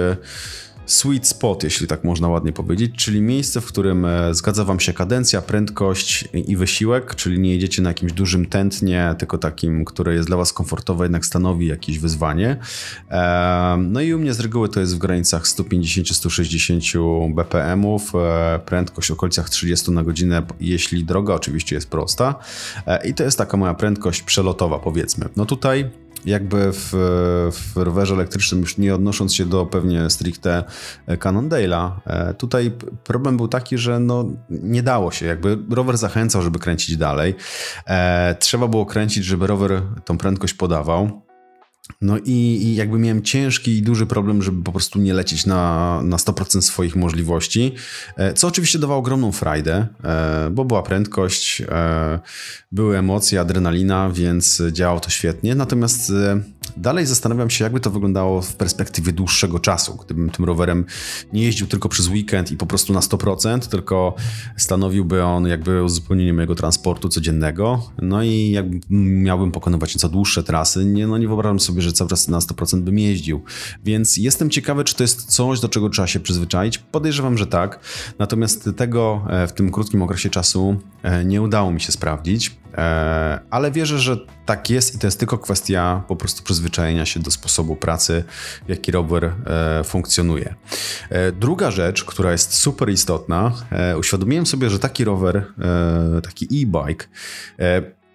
sweet 0.89 1.27
spot, 1.27 1.63
jeśli 1.63 1.87
tak 1.87 2.03
można 2.03 2.27
ładnie 2.27 2.51
powiedzieć, 2.51 2.91
czyli 2.95 3.21
miejsce, 3.21 3.61
w 3.61 3.65
którym 3.65 4.05
e, 4.05 4.33
zgadza 4.33 4.63
Wam 4.63 4.79
się 4.79 4.93
kadencja, 4.93 5.41
prędkość 5.41 6.27
i 6.33 6.57
wysiłek, 6.57 7.15
czyli 7.15 7.39
nie 7.39 7.51
jedziecie 7.51 7.81
na 7.81 7.89
jakimś 7.89 8.13
dużym 8.13 8.45
tętnie, 8.45 9.15
tylko 9.17 9.37
takim, 9.37 9.85
które 9.85 10.13
jest 10.13 10.27
dla 10.27 10.37
Was 10.37 10.53
komfortowe, 10.53 11.05
jednak 11.05 11.25
stanowi 11.25 11.67
jakieś 11.67 11.99
wyzwanie. 11.99 12.57
No 13.77 14.01
i 14.01 14.13
u 14.13 14.19
mnie 14.19 14.33
z 14.33 14.39
reguły 14.39 14.69
to 14.69 14.79
jest 14.79 14.95
w 14.95 14.97
granicach 14.97 15.43
150-160 15.43 17.33
BPM-ów, 17.35 18.15
e, 18.15 18.59
prędkość 18.65 19.09
w 19.09 19.11
okolicach 19.11 19.49
30 19.49 19.91
na 19.91 20.03
godzinę, 20.03 20.43
jeśli 20.59 21.03
droga 21.03 21.33
oczywiście 21.33 21.75
jest 21.75 21.89
prosta. 21.89 22.35
E, 22.87 23.07
I 23.07 23.13
to 23.13 23.23
jest 23.23 23.37
taka 23.37 23.57
moja 23.57 23.73
prędkość 23.73 24.21
przelotowa, 24.21 24.79
powiedzmy. 24.79 25.29
No 25.35 25.45
tutaj 25.45 25.89
jakby 26.25 26.71
w, 26.71 26.89
w 27.51 27.77
rowerze 27.77 28.13
elektrycznym, 28.13 28.61
już 28.61 28.77
nie 28.77 28.95
odnosząc 28.95 29.35
się 29.35 29.45
do 29.45 29.65
pewnie 29.65 30.09
stricte 30.09 30.63
Cannondale'a, 31.07 31.91
e, 32.05 32.33
tutaj 32.33 32.71
problem 33.03 33.37
był 33.37 33.47
taki, 33.47 33.77
że 33.77 33.99
no, 33.99 34.25
nie 34.49 34.83
dało 34.83 35.11
się. 35.11 35.25
Jakby 35.25 35.57
rower 35.69 35.97
zachęcał, 35.97 36.41
żeby 36.41 36.59
kręcić 36.59 36.97
dalej. 36.97 37.35
E, 37.87 38.35
trzeba 38.39 38.67
było 38.67 38.85
kręcić, 38.85 39.25
żeby 39.25 39.47
rower 39.47 39.81
tą 40.05 40.17
prędkość 40.17 40.53
podawał. 40.53 41.28
No 42.01 42.17
i, 42.17 42.31
i, 42.31 42.75
jakby 42.75 42.99
miałem 42.99 43.21
ciężki 43.21 43.77
i 43.77 43.81
duży 43.81 44.05
problem, 44.05 44.41
żeby 44.41 44.63
po 44.63 44.71
prostu 44.71 44.99
nie 44.99 45.13
lecieć 45.13 45.45
na, 45.45 46.01
na 46.03 46.17
100% 46.17 46.61
swoich 46.61 46.95
możliwości, 46.95 47.75
e, 48.17 48.33
co 48.33 48.47
oczywiście 48.47 48.79
dawało 48.79 48.99
ogromną 48.99 49.31
frajdę, 49.31 49.87
e, 50.03 50.49
bo 50.51 50.65
była 50.65 50.83
prędkość, 50.83 51.61
e, 51.61 52.19
były 52.71 52.97
emocje, 52.97 53.39
adrenalina, 53.39 54.09
więc 54.09 54.61
działało 54.71 54.99
to 54.99 55.09
świetnie. 55.09 55.55
Natomiast 55.55 56.11
Dalej 56.77 57.05
zastanawiam 57.05 57.49
się, 57.49 57.63
jakby 57.63 57.79
to 57.79 57.89
wyglądało 57.91 58.41
w 58.41 58.55
perspektywie 58.55 59.11
dłuższego 59.11 59.59
czasu, 59.59 59.97
gdybym 60.05 60.29
tym 60.29 60.45
rowerem 60.45 60.85
nie 61.33 61.43
jeździł 61.43 61.67
tylko 61.67 61.89
przez 61.89 62.07
weekend 62.07 62.51
i 62.51 62.57
po 62.57 62.65
prostu 62.65 62.93
na 62.93 62.99
100%, 62.99 63.67
tylko 63.67 64.15
stanowiłby 64.57 65.23
on 65.23 65.47
jakby 65.47 65.83
uzupełnienie 65.83 66.33
mojego 66.33 66.55
transportu 66.55 67.09
codziennego. 67.09 67.91
No 68.01 68.23
i 68.23 68.51
jak 68.51 68.65
miałbym 68.89 69.51
pokonywać 69.51 69.95
nieco 69.95 70.09
dłuższe 70.09 70.43
trasy, 70.43 70.85
nie, 70.85 71.07
no 71.07 71.17
nie 71.17 71.27
wyobrażam 71.27 71.59
sobie, 71.59 71.78
że 71.81 71.93
cały 71.93 72.09
czas 72.09 72.27
na 72.27 72.39
100% 72.39 72.81
bym 72.81 72.99
jeździł. 72.99 73.43
Więc 73.83 74.17
jestem 74.17 74.49
ciekawy, 74.49 74.83
czy 74.83 74.95
to 74.95 75.03
jest 75.03 75.23
coś, 75.23 75.59
do 75.59 75.69
czego 75.69 75.89
trzeba 75.89 76.07
się 76.07 76.19
przyzwyczaić. 76.19 76.77
Podejrzewam, 76.77 77.37
że 77.37 77.47
tak. 77.47 77.79
Natomiast 78.19 78.69
tego 78.77 79.25
e, 79.29 79.47
w 79.47 79.53
tym 79.53 79.71
krótkim 79.71 80.01
okresie 80.01 80.29
czasu 80.29 80.75
e, 81.03 81.25
nie 81.25 81.41
udało 81.41 81.71
mi 81.71 81.81
się 81.81 81.91
sprawdzić. 81.91 82.57
E, 82.77 83.39
ale 83.49 83.71
wierzę, 83.71 83.99
że 83.99 84.17
tak 84.45 84.69
jest 84.69 84.95
i 84.95 84.99
to 84.99 85.07
jest 85.07 85.19
tylko 85.19 85.37
kwestia 85.37 86.03
po 86.07 86.15
prostu 86.15 86.43
przyzwyczajenia 86.43 87.05
się 87.05 87.19
do 87.19 87.31
sposobu 87.31 87.75
pracy, 87.75 88.23
w 88.65 88.69
jaki 88.69 88.91
rower 88.91 89.33
funkcjonuje. 89.83 90.55
Druga 91.39 91.71
rzecz, 91.71 92.03
która 92.05 92.31
jest 92.31 92.53
super 92.53 92.89
istotna, 92.89 93.51
uświadomiłem 93.99 94.45
sobie, 94.45 94.69
że 94.69 94.79
taki 94.79 95.03
rower, 95.03 95.53
taki 96.23 96.45
e-bike, 96.45 97.05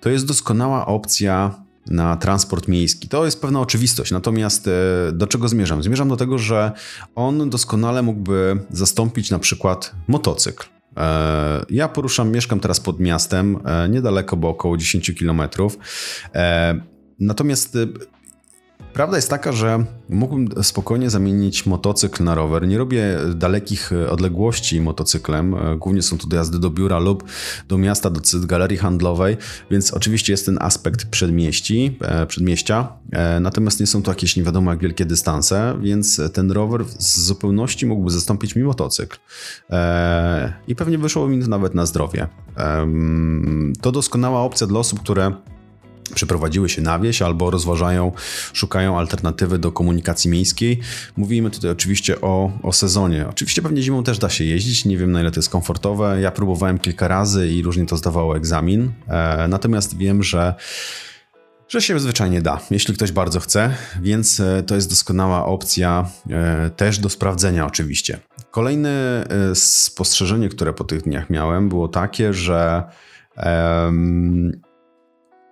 to 0.01 0.11
jest 0.11 0.27
doskonała 0.27 0.87
opcja 0.87 1.64
na 1.87 2.17
transport 2.17 2.69
miejski. 2.69 3.09
To 3.09 3.25
jest 3.25 3.41
pewna 3.41 3.61
oczywistość, 3.61 4.11
natomiast 4.11 4.71
do 5.13 5.27
czego 5.27 5.49
zmierzam? 5.49 5.83
Zmierzam 5.83 6.09
do 6.09 6.17
tego, 6.17 6.39
że 6.39 6.73
on 7.15 7.51
doskonale 7.51 8.03
mógłby 8.03 8.59
zastąpić 8.71 9.31
na 9.31 9.39
przykład 9.39 9.95
motocykl. 10.09 10.67
E, 10.97 11.65
ja 11.71 11.89
poruszam, 11.89 12.31
mieszkam 12.31 12.61
teraz 12.61 12.81
pod 12.81 13.01
miastem, 13.01 13.59
e, 13.65 13.89
niedaleko, 13.89 14.37
bo 14.37 14.49
około 14.49 14.77
10 14.77 15.15
kilometrów. 15.15 15.79
E, 16.35 16.81
natomiast 17.21 17.79
Prawda 18.95 19.17
jest 19.17 19.31
taka, 19.31 19.53
że 19.53 19.85
mógłbym 20.09 20.65
spokojnie 20.65 21.11
zamienić 21.11 21.67
motocykl 21.67 22.25
na 22.25 22.35
rower. 22.35 22.69
Nie 22.69 22.79
robię 22.79 23.19
dalekich 23.35 23.91
odległości 24.11 24.81
motocyklem. 24.81 25.57
Głównie 25.79 26.03
są 26.03 26.19
to 26.19 26.27
dojazdy 26.27 26.59
do 26.59 26.71
biura 26.71 26.99
lub 26.99 27.25
do 27.69 27.79
miasta, 27.79 28.11
do 28.11 28.21
galerii 28.47 28.77
handlowej, 28.79 29.37
więc 29.71 29.93
oczywiście 29.93 30.33
jest 30.33 30.47
ten 30.47 30.59
aspekt 30.61 31.05
przedmieści, 31.05 31.99
e, 32.01 32.27
przedmieścia. 32.27 32.89
E, 33.13 33.41
natomiast 33.41 33.81
nie 33.81 33.87
są 33.87 34.03
to 34.03 34.11
jakieś 34.11 34.37
nie 34.37 34.43
wiadomo 34.43 34.71
jak 34.71 34.81
wielkie 34.81 35.05
dystanse, 35.05 35.79
więc 35.81 36.21
ten 36.33 36.51
rower 36.51 36.85
z 36.99 37.21
zupełności 37.21 37.87
mógłby 37.87 38.11
zastąpić 38.11 38.57
mi 38.57 38.63
motocykl. 38.63 39.19
E, 39.71 40.53
I 40.69 40.75
pewnie 40.75 40.99
wyszło 40.99 41.29
mi 41.29 41.43
to 41.43 41.49
nawet 41.49 41.75
na 41.75 41.87
zdrowie. 41.87 42.29
To 43.81 43.93
doskonała 43.93 44.41
opcja 44.41 44.67
dla 44.67 44.81
osób, 44.81 45.01
które 45.01 45.33
przeprowadziły 46.15 46.69
się 46.69 46.83
na 46.83 46.99
wieś 46.99 47.23
albo 47.23 47.51
rozważają, 47.51 48.13
szukają 48.53 48.99
alternatywy 48.99 49.59
do 49.59 49.73
komunikacji 49.73 50.31
miejskiej. 50.31 50.81
Mówimy 51.17 51.51
tutaj 51.51 51.71
oczywiście 51.71 52.21
o, 52.21 52.53
o 52.63 52.73
sezonie. 52.73 53.27
Oczywiście 53.29 53.63
pewnie 53.63 53.83
zimą 53.83 54.03
też 54.03 54.19
da 54.19 54.29
się 54.29 54.45
jeździć, 54.45 54.85
nie 54.85 54.99
wiem 54.99 55.13
na 55.13 55.21
ile 55.21 55.31
to 55.31 55.39
jest 55.39 55.51
komfortowe. 55.51 56.21
Ja 56.21 56.31
próbowałem 56.31 56.79
kilka 56.79 57.09
razy 57.09 57.49
i 57.49 57.63
różnie 57.63 57.87
to 57.87 57.97
zdawało 57.97 58.37
egzamin, 58.37 58.93
e, 59.09 59.49
natomiast 59.49 59.97
wiem, 59.97 60.23
że 60.23 60.55
że 61.69 61.83
się 61.83 62.01
zwyczajnie 62.01 62.43
da, 62.43 62.61
jeśli 62.71 62.95
ktoś 62.95 63.13
bardzo 63.13 63.41
chce, 63.41 63.71
więc 64.03 64.41
e, 64.41 64.63
to 64.63 64.75
jest 64.75 64.91
doskonała 64.91 65.47
opcja 65.47 66.09
e, 66.31 66.71
też 66.71 66.99
do 66.99 67.09
sprawdzenia 67.09 67.67
oczywiście. 67.67 68.19
Kolejne 68.51 68.91
e, 68.91 69.55
spostrzeżenie, 69.55 70.49
które 70.49 70.73
po 70.73 70.85
tych 70.85 71.03
dniach 71.03 71.31
miałem, 71.31 71.69
było 71.69 71.89
takie, 71.89 72.33
że 72.33 72.83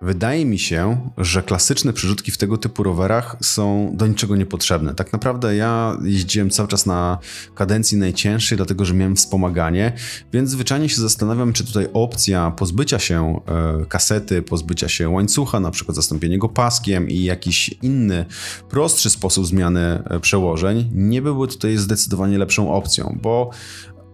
Wydaje 0.03 0.45
mi 0.45 0.59
się, 0.59 1.09
że 1.17 1.43
klasyczne 1.43 1.93
przerzutki 1.93 2.31
w 2.31 2.37
tego 2.37 2.57
typu 2.57 2.83
rowerach 2.83 3.35
są 3.41 3.91
do 3.93 4.07
niczego 4.07 4.35
niepotrzebne. 4.35 4.95
Tak 4.95 5.13
naprawdę 5.13 5.55
ja 5.55 5.97
jeździłem 6.03 6.49
cały 6.49 6.67
czas 6.69 6.85
na 6.85 7.17
kadencji 7.55 7.97
najcięższej, 7.97 8.55
dlatego 8.57 8.85
że 8.85 8.93
miałem 8.93 9.15
wspomaganie, 9.15 9.93
więc 10.33 10.49
zwyczajnie 10.49 10.89
się 10.89 11.01
zastanawiam, 11.01 11.53
czy 11.53 11.65
tutaj 11.65 11.87
opcja 11.93 12.51
pozbycia 12.51 12.99
się 12.99 13.39
e, 13.47 13.85
kasety, 13.85 14.41
pozbycia 14.41 14.89
się 14.89 15.09
łańcucha, 15.09 15.59
na 15.59 15.71
przykład 15.71 15.95
zastąpienie 15.95 16.37
go 16.37 16.49
paskiem 16.49 17.09
i 17.09 17.23
jakiś 17.23 17.69
inny, 17.81 18.25
prostszy 18.69 19.09
sposób 19.09 19.45
zmiany 19.45 20.03
e, 20.09 20.19
przełożeń, 20.19 20.89
nie 20.93 21.21
byłby 21.21 21.47
tutaj 21.47 21.77
zdecydowanie 21.77 22.37
lepszą 22.37 22.73
opcją, 22.73 23.17
bo 23.21 23.49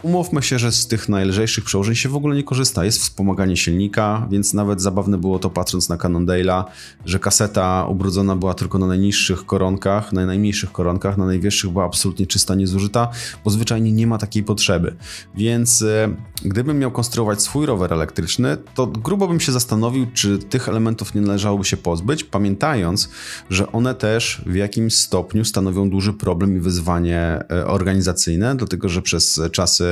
Umówmy 0.04 0.42
się, 0.42 0.60
że 0.60 0.72
z 0.72 0.88
tych 0.88 1.10
najlżejszych 1.10 1.64
przełożeń 1.64 1.96
się 1.96 2.10
w 2.10 2.16
ogóle 2.16 2.36
nie 2.36 2.44
korzysta. 2.44 2.86
Jest 2.86 3.02
wspomaganie 3.02 3.58
silnika, 3.58 4.28
więc 4.32 4.54
nawet 4.54 4.82
zabawne 4.82 5.18
było 5.18 5.40
to 5.40 5.50
patrząc 5.50 5.90
na 5.90 5.98
Cannondale'a, 5.98 6.64
że 7.06 7.20
kaseta 7.20 7.86
ubrudzona 7.90 8.36
była 8.36 8.54
tylko 8.54 8.78
na 8.78 8.88
najniższych 8.88 9.46
koronkach, 9.46 10.14
na 10.14 10.26
najmniejszych 10.26 10.72
koronkach, 10.72 11.18
na 11.18 11.26
najwyższych 11.26 11.70
była 11.70 11.86
absolutnie 11.86 12.28
czysta, 12.28 12.56
niezużyta, 12.56 13.10
bo 13.46 13.52
zwyczajnie 13.52 13.92
nie 13.92 14.08
ma 14.08 14.18
takiej 14.18 14.44
potrzeby. 14.44 14.96
Więc 15.36 15.82
e, 15.82 16.16
gdybym 16.46 16.80
miał 16.80 16.92
konstruować 16.92 17.42
swój 17.42 17.66
rower 17.66 17.94
elektryczny, 17.94 18.58
to 18.76 18.88
grubo 18.88 19.28
bym 19.28 19.40
się 19.40 19.52
zastanowił, 19.52 20.08
czy 20.14 20.38
tych 20.38 20.70
elementów 20.70 21.16
nie 21.16 21.22
należałoby 21.22 21.66
się 21.66 21.78
pozbyć, 21.78 22.24
pamiętając, 22.24 23.10
że 23.50 23.72
one 23.72 23.96
też 23.96 24.42
w 24.46 24.56
jakimś 24.56 24.96
stopniu 24.96 25.46
stanowią 25.46 25.90
duży 25.90 26.14
problem 26.14 26.58
i 26.58 26.60
wyzwanie 26.60 27.44
e, 27.52 27.66
organizacyjne, 27.68 28.56
dlatego 28.56 28.90
że 28.90 29.02
przez 29.02 29.42
czasy 29.52 29.89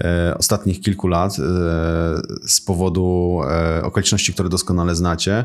E, 0.00 0.34
ostatnich 0.38 0.80
kilku 0.80 1.08
lat 1.08 1.32
e, 1.32 1.42
z 2.46 2.60
powodu 2.60 3.38
e, 3.50 3.82
okoliczności, 3.82 4.32
które 4.32 4.48
doskonale 4.48 4.94
znacie, 4.94 5.44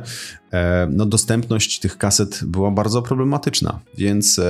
no 0.90 1.06
dostępność 1.06 1.80
tych 1.80 1.98
kaset 1.98 2.44
była 2.44 2.72
bardzo 2.72 3.02
problematyczna, 3.02 3.80
więc 3.98 4.42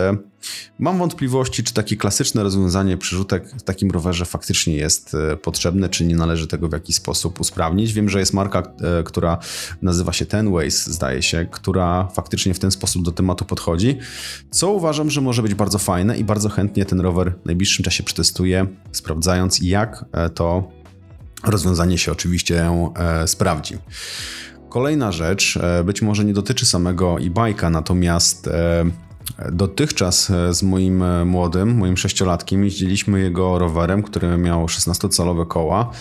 mam 0.80 0.98
wątpliwości, 0.98 1.64
czy 1.64 1.74
takie 1.74 1.98
klasyczne 1.98 2.44
rozwiązanie 2.44 2.98
przerzutek 2.98 3.50
w 3.50 3.64
takim 3.64 3.92
rowerze 3.92 4.26
faktycznie 4.26 4.76
jest 4.76 5.18
potrzebne, 5.42 5.90
czy 5.90 6.06
nie 6.06 6.16
należy 6.16 6.48
tego 6.48 6.70
w 6.70 6.72
jakiś 6.72 6.96
sposób 6.96 7.40
usprawnić. 7.40 7.94
Wiem, 7.94 8.10
że 8.10 8.20
jest 8.20 8.34
marka, 8.34 8.64
która 9.06 9.38
nazywa 9.82 10.14
się 10.14 10.26
Tenways, 10.26 10.88
zdaje 10.88 11.22
się, 11.22 11.48
która 11.52 12.08
faktycznie 12.08 12.54
w 12.54 12.60
ten 12.60 12.72
sposób 12.72 13.04
do 13.04 13.12
tematu 13.12 13.46
podchodzi, 13.46 13.98
co 14.52 14.72
uważam, 14.72 15.10
że 15.10 15.22
może 15.22 15.42
być 15.42 15.54
bardzo 15.54 15.78
fajne 15.78 16.18
i 16.18 16.24
bardzo 16.24 16.50
chętnie 16.50 16.86
ten 16.86 17.00
rower 17.00 17.34
w 17.44 17.46
najbliższym 17.46 17.86
czasie 17.86 18.04
przetestuję, 18.04 18.68
sprawdzając 18.92 19.60
jak 19.62 20.06
to 20.36 20.72
rozwiązanie 21.44 21.98
się 21.98 22.12
oczywiście 22.12 22.70
e, 22.96 23.28
sprawdzi. 23.28 23.78
Kolejna 24.70 25.12
rzecz, 25.12 25.58
e, 25.58 25.84
być 25.84 26.02
może 26.02 26.26
nie 26.26 26.34
dotyczy 26.34 26.66
samego 26.66 27.16
e-bike'a, 27.20 27.72
natomiast 27.72 28.48
e, 28.48 28.86
Dotychczas 29.52 30.32
z 30.52 30.64
moim 30.64 31.04
młodym, 31.26 31.78
moim 31.78 31.98
sześciolatkiem, 31.98 32.64
jeździliśmy 32.64 33.20
jego 33.20 33.60
rowerem, 33.60 34.04
który 34.04 34.38
miał 34.38 34.66
16-calowe 34.66 35.48
koła 35.48 35.92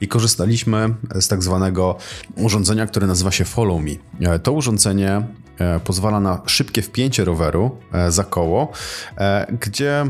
i 0.00 0.08
korzystaliśmy 0.08 0.94
z 1.20 1.28
tak 1.28 1.42
zwanego 1.42 1.96
urządzenia, 2.36 2.86
które 2.86 3.06
nazywa 3.06 3.30
się 3.30 3.44
Follow 3.44 3.82
Me. 3.82 4.38
To 4.38 4.52
urządzenie 4.52 5.22
E, 5.60 5.80
pozwala 5.80 6.20
na 6.20 6.42
szybkie 6.46 6.82
wpięcie 6.82 7.24
roweru 7.24 7.78
e, 7.92 8.10
za 8.10 8.24
koło, 8.24 8.72
e, 9.18 9.56
gdzie 9.60 10.04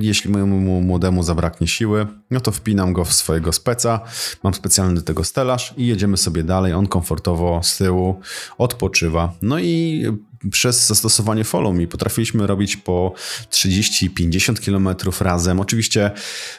jeśli 0.00 0.30
mojemu 0.30 0.80
młodemu 0.80 1.22
zabraknie 1.22 1.66
siły, 1.66 2.06
no 2.30 2.40
to 2.40 2.52
wpinam 2.52 2.92
go 2.92 3.04
w 3.04 3.12
swojego 3.12 3.52
speca, 3.52 4.00
mam 4.42 4.54
specjalny 4.54 4.94
do 4.94 5.02
tego 5.02 5.24
stelaż 5.24 5.74
i 5.76 5.86
jedziemy 5.86 6.16
sobie 6.16 6.42
dalej, 6.42 6.72
on 6.72 6.86
komfortowo 6.86 7.60
z 7.62 7.76
tyłu 7.76 8.20
odpoczywa. 8.58 9.32
No 9.42 9.58
i 9.58 10.04
przez 10.50 10.86
zastosowanie 10.86 11.44
Follow 11.44 11.74
Me 11.74 11.86
potrafiliśmy 11.86 12.46
robić 12.46 12.76
po 12.76 13.12
30-50 13.50 14.64
km 14.64 14.96
razem. 15.20 15.60
Oczywiście 15.60 16.10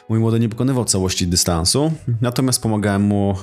mój 0.08 0.18
młody 0.18 0.40
nie 0.40 0.48
pokonywał 0.48 0.84
całości 0.84 1.26
dystansu, 1.26 1.92
natomiast 2.20 2.62
pomagałem 2.62 3.02
mu 3.02 3.34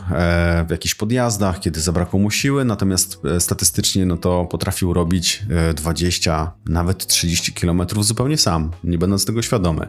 w 0.68 0.72
jakichś 0.72 0.96
podjazdach, 0.96 1.60
kiedy 1.60 1.82
zabrakło 1.82 2.20
mu 2.20 2.32
siły, 2.32 2.66
natomiast 2.66 3.22
statystycznie 3.40 4.06
no 4.06 4.18
to 4.18 4.46
potrafił 4.46 4.94
robić 4.94 5.44
20, 5.76 6.52
nawet 6.66 7.08
30 7.08 7.54
km 7.54 7.82
zupełnie 8.00 8.38
sam, 8.38 8.72
nie 8.84 8.98
będąc 8.98 9.26
tego 9.26 9.42
świadomy. 9.42 9.88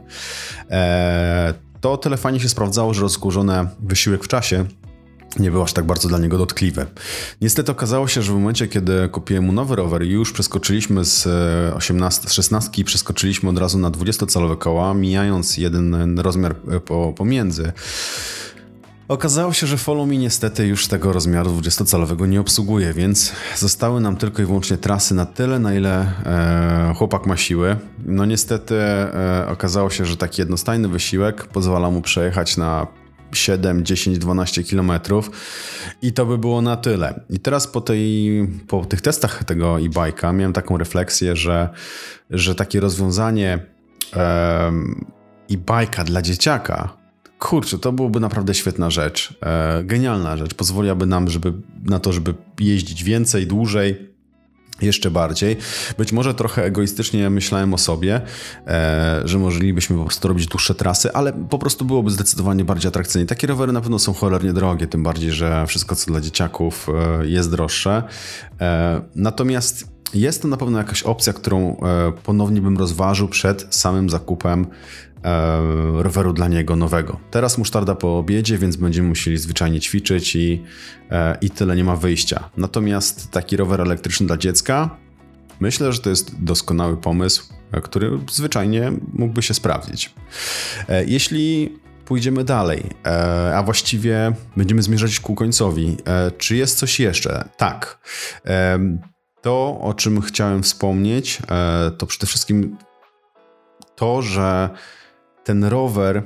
E, 0.70 1.54
to 1.80 1.96
tyle 1.96 2.16
fajnie 2.16 2.40
się 2.40 2.48
sprawdzało, 2.48 2.94
że 2.94 3.00
rozkurzony 3.00 3.68
wysiłek 3.80 4.24
w 4.24 4.28
czasie 4.28 4.64
nie 5.38 5.50
był 5.50 5.62
aż 5.62 5.72
tak 5.72 5.84
bardzo 5.84 6.08
dla 6.08 6.18
niego 6.18 6.38
dotkliwy. 6.38 6.86
Niestety 7.40 7.72
okazało 7.72 8.08
się, 8.08 8.22
że 8.22 8.32
w 8.32 8.34
momencie, 8.34 8.68
kiedy 8.68 9.08
kupiłem 9.08 9.44
mu 9.44 9.52
nowy 9.52 9.76
rower 9.76 10.02
i 10.02 10.10
już 10.10 10.32
przeskoczyliśmy 10.32 11.04
z 11.04 11.26
18, 11.74 12.28
z 12.28 12.32
16 12.32 12.70
i 12.76 12.84
przeskoczyliśmy 12.84 13.50
od 13.50 13.58
razu 13.58 13.78
na 13.78 13.90
20-calowe 13.90 14.58
koła, 14.58 14.94
mijając 14.94 15.56
jeden 15.56 16.18
rozmiar 16.18 16.54
e, 16.70 17.12
pomiędzy, 17.12 17.72
Okazało 19.08 19.52
się, 19.52 19.66
że 19.66 19.76
Follow 19.76 20.08
Me 20.08 20.16
niestety 20.16 20.66
już 20.66 20.88
tego 20.88 21.12
rozmiaru 21.12 21.50
20-calowego 21.50 22.28
nie 22.28 22.40
obsługuje, 22.40 22.92
więc 22.92 23.32
zostały 23.56 24.00
nam 24.00 24.16
tylko 24.16 24.42
i 24.42 24.44
wyłącznie 24.44 24.76
trasy 24.76 25.14
na 25.14 25.26
tyle, 25.26 25.58
na 25.58 25.74
ile 25.74 26.00
e, 26.00 26.94
chłopak 26.96 27.26
ma 27.26 27.36
siły. 27.36 27.76
No 28.06 28.24
niestety 28.24 28.74
e, 28.74 29.46
okazało 29.48 29.90
się, 29.90 30.04
że 30.04 30.16
taki 30.16 30.42
jednostajny 30.42 30.88
wysiłek 30.88 31.46
pozwala 31.46 31.90
mu 31.90 32.02
przejechać 32.02 32.56
na 32.56 32.86
7, 33.36 33.84
10, 33.84 34.18
12 34.18 34.64
kilometrów 34.64 35.30
i 36.02 36.12
to 36.12 36.26
by 36.26 36.38
było 36.38 36.62
na 36.62 36.76
tyle. 36.76 37.20
I 37.30 37.40
teraz 37.40 37.66
po, 37.66 37.80
tej, 37.80 38.30
po 38.68 38.84
tych 38.84 39.00
testach 39.00 39.44
tego 39.44 39.80
e-bike'a 39.80 40.34
miałem 40.34 40.52
taką 40.52 40.78
refleksję, 40.78 41.36
że, 41.36 41.68
że 42.30 42.54
takie 42.54 42.80
rozwiązanie 42.80 43.58
e-bike'a 45.50 46.04
dla 46.04 46.22
dzieciaka 46.22 47.04
Kurczę, 47.38 47.78
to 47.78 47.92
byłoby 47.92 48.20
naprawdę 48.20 48.54
świetna 48.54 48.90
rzecz. 48.90 49.34
E, 49.42 49.84
genialna 49.84 50.36
rzecz. 50.36 50.54
Pozwoliłaby 50.54 51.06
nam 51.06 51.30
żeby, 51.30 51.52
na 51.84 51.98
to, 51.98 52.12
żeby 52.12 52.34
jeździć 52.60 53.04
więcej, 53.04 53.46
dłużej, 53.46 54.13
jeszcze 54.82 55.10
bardziej. 55.10 55.56
Być 55.98 56.12
może 56.12 56.34
trochę 56.34 56.64
egoistycznie 56.64 57.30
myślałem 57.30 57.74
o 57.74 57.78
sobie, 57.78 58.20
e, 58.66 59.22
że 59.24 59.38
moglibyśmy 59.38 59.96
po 59.96 60.04
prostu 60.04 60.28
robić 60.28 60.46
dłuższe 60.46 60.74
trasy, 60.74 61.12
ale 61.12 61.32
po 61.32 61.58
prostu 61.58 61.84
byłoby 61.84 62.10
zdecydowanie 62.10 62.64
bardziej 62.64 62.88
atrakcyjnie. 62.88 63.26
Takie 63.26 63.46
rowery 63.46 63.72
na 63.72 63.80
pewno 63.80 63.98
są 63.98 64.14
cholernie 64.14 64.52
drogie, 64.52 64.86
tym 64.86 65.02
bardziej, 65.02 65.30
że 65.30 65.66
wszystko 65.66 65.96
co 65.96 66.10
dla 66.10 66.20
dzieciaków 66.20 66.88
e, 66.88 67.26
jest 67.26 67.50
droższe. 67.50 68.02
E, 68.60 69.00
natomiast 69.14 69.94
jest 70.14 70.42
to 70.42 70.48
na 70.48 70.56
pewno 70.56 70.78
jakaś 70.78 71.02
opcja, 71.02 71.32
którą 71.32 71.76
e, 71.76 72.12
ponownie 72.22 72.60
bym 72.60 72.78
rozważył 72.78 73.28
przed 73.28 73.66
samym 73.70 74.10
zakupem 74.10 74.66
e, 75.24 76.02
roweru 76.02 76.32
dla 76.32 76.48
niego 76.48 76.76
nowego. 76.76 77.20
Teraz 77.30 77.58
musztarda 77.58 77.94
po 77.94 78.18
obiedzie, 78.18 78.58
więc 78.58 78.76
będziemy 78.76 79.08
musieli 79.08 79.38
zwyczajnie 79.38 79.80
ćwiczyć 79.80 80.36
i, 80.36 80.62
e, 81.10 81.38
i 81.40 81.50
tyle 81.50 81.76
nie 81.76 81.84
ma 81.84 81.96
wyjścia. 81.96 82.50
Natomiast 82.56 83.30
taki 83.30 83.56
rower 83.56 83.80
elektryczny 83.80 84.26
dla 84.26 84.36
dziecka, 84.36 84.96
myślę, 85.60 85.92
że 85.92 86.00
to 86.00 86.10
jest 86.10 86.44
doskonały 86.44 86.96
pomysł, 86.96 87.44
który 87.82 88.18
zwyczajnie 88.30 88.92
mógłby 89.12 89.42
się 89.42 89.54
sprawdzić. 89.54 90.14
Jeśli 91.06 91.72
pójdziemy 92.04 92.44
dalej, 92.44 92.82
a 93.54 93.62
właściwie 93.62 94.32
będziemy 94.56 94.82
zmierzać 94.82 95.20
ku 95.20 95.34
końcowi, 95.34 95.96
czy 96.38 96.56
jest 96.56 96.78
coś 96.78 97.00
jeszcze? 97.00 97.48
Tak. 97.56 97.98
To, 99.44 99.80
o 99.80 99.94
czym 99.94 100.20
chciałem 100.20 100.62
wspomnieć, 100.62 101.38
e, 101.50 101.90
to 101.90 102.06
przede 102.06 102.26
wszystkim 102.26 102.76
to, 103.96 104.22
że 104.22 104.70
ten 105.44 105.64
rower 105.64 106.22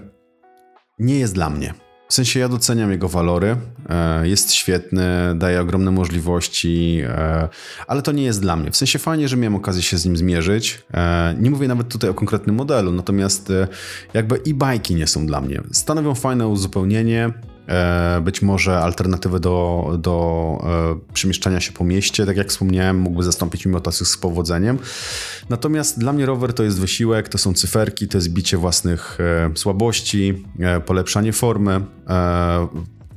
nie 0.99 1.19
jest 1.19 1.35
dla 1.35 1.51
mnie. 1.51 1.75
W 2.09 2.15
sensie 2.15 2.41
ja 2.41 2.49
doceniam 2.49 2.91
jego 2.91 3.09
walory, 3.09 3.57
e, 3.89 4.29
jest 4.29 4.53
świetny, 4.53 5.35
daje 5.35 5.61
ogromne 5.61 5.91
możliwości, 5.91 7.01
e, 7.05 7.49
ale 7.87 8.03
to 8.03 8.13
nie 8.13 8.23
jest 8.23 8.41
dla 8.41 8.57
mnie. 8.57 8.71
W 8.71 8.77
sensie 8.77 8.99
fajnie, 8.99 9.29
że 9.29 9.37
miałem 9.37 9.55
okazję 9.55 9.83
się 9.83 9.99
z 9.99 10.05
nim 10.05 10.17
zmierzyć. 10.17 10.83
Nie 11.41 11.51
mówię 11.51 11.69
nawet 11.69 11.89
tutaj 11.89 12.11
o 12.11 12.15
konkretnym 12.15 12.57
modelu, 12.57 12.93
natomiast 12.93 13.53
jakby 14.15 14.41
e-bajki 14.47 14.95
nie 14.95 15.07
są 15.07 15.27
dla 15.27 15.41
mnie. 15.41 15.63
Stanowią 15.73 16.15
fajne 16.15 16.49
uzupełnienie, 16.49 17.31
E, 17.31 17.58
być 18.23 18.43
może 18.43 18.79
alternatywy 18.79 19.41
do, 19.41 19.97
do 19.99 20.59
e, 20.63 21.13
przemieszczania 21.13 21.61
się 21.61 21.73
po 21.73 21.85
mieście, 21.85 22.27
tak 22.27 22.37
jak 22.37 22.49
wspomniałem, 22.49 22.99
mógłby 22.99 23.23
zastąpić 23.23 23.67
motocykl 23.67 24.11
z 24.11 24.17
powodzeniem. 24.17 24.79
Natomiast 25.49 25.99
dla 25.99 26.13
mnie 26.13 26.27
rower 26.27 26.55
to 26.55 26.63
jest 26.63 26.81
wysiłek, 26.81 27.29
to 27.29 27.39
są 27.39 27.55
cyferki, 27.55 28.09
to 28.09 28.19
jest 28.19 28.29
bicie 28.29 28.57
własnych 28.57 29.19
e, 29.21 29.51
słabości, 29.55 30.45
polepszanie 30.87 31.33
formy. 31.33 31.81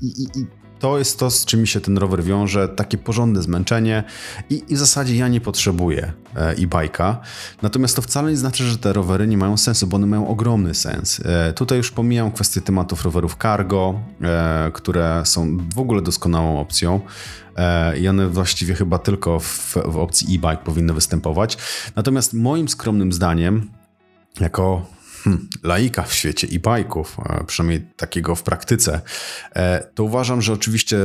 I, 0.01 0.05
i, 0.05 0.39
i 0.39 0.60
to 0.81 0.97
jest 0.97 1.19
to, 1.19 1.31
z 1.31 1.45
czym 1.45 1.65
się 1.65 1.81
ten 1.81 1.97
rower 1.97 2.23
wiąże, 2.23 2.69
takie 2.69 2.97
porządne 2.97 3.41
zmęczenie 3.41 4.03
i, 4.49 4.63
i 4.69 4.75
w 4.75 4.77
zasadzie 4.77 5.15
ja 5.15 5.27
nie 5.27 5.41
potrzebuję 5.41 6.13
e, 6.35 6.49
e-bike'a. 6.49 7.15
Natomiast 7.61 7.95
to 7.95 8.01
wcale 8.01 8.31
nie 8.31 8.37
znaczy, 8.37 8.63
że 8.63 8.77
te 8.77 8.93
rowery 8.93 9.27
nie 9.27 9.37
mają 9.37 9.57
sensu, 9.57 9.87
bo 9.87 9.95
one 9.95 10.07
mają 10.07 10.27
ogromny 10.27 10.73
sens. 10.73 11.21
E, 11.25 11.53
tutaj 11.53 11.77
już 11.77 11.91
pomijam 11.91 12.31
kwestię 12.31 12.61
tematów 12.61 13.03
rowerów 13.05 13.37
cargo, 13.41 13.99
e, 14.21 14.71
które 14.73 15.21
są 15.25 15.57
w 15.75 15.79
ogóle 15.79 16.01
doskonałą 16.01 16.59
opcją 16.59 17.01
i 18.01 18.07
one 18.07 18.27
właściwie 18.27 18.75
chyba 18.75 18.99
tylko 18.99 19.39
w, 19.39 19.77
w 19.85 19.97
opcji 19.97 20.35
e-bike 20.35 20.63
powinny 20.63 20.93
występować. 20.93 21.57
Natomiast 21.95 22.33
moim 22.33 22.69
skromnym 22.69 23.13
zdaniem, 23.13 23.69
jako 24.39 24.85
hmm, 25.23 25.49
laika 25.63 26.03
w 26.03 26.13
świecie 26.13 26.47
i 26.47 26.59
bajków, 26.59 27.17
e, 27.25 27.43
przynajmniej 27.43 27.87
takiego 27.97 28.35
w 28.35 28.43
praktyce, 28.43 29.01
e, 29.55 29.87
to 29.95 30.03
uważam, 30.03 30.41
że 30.41 30.53
oczywiście 30.53 30.97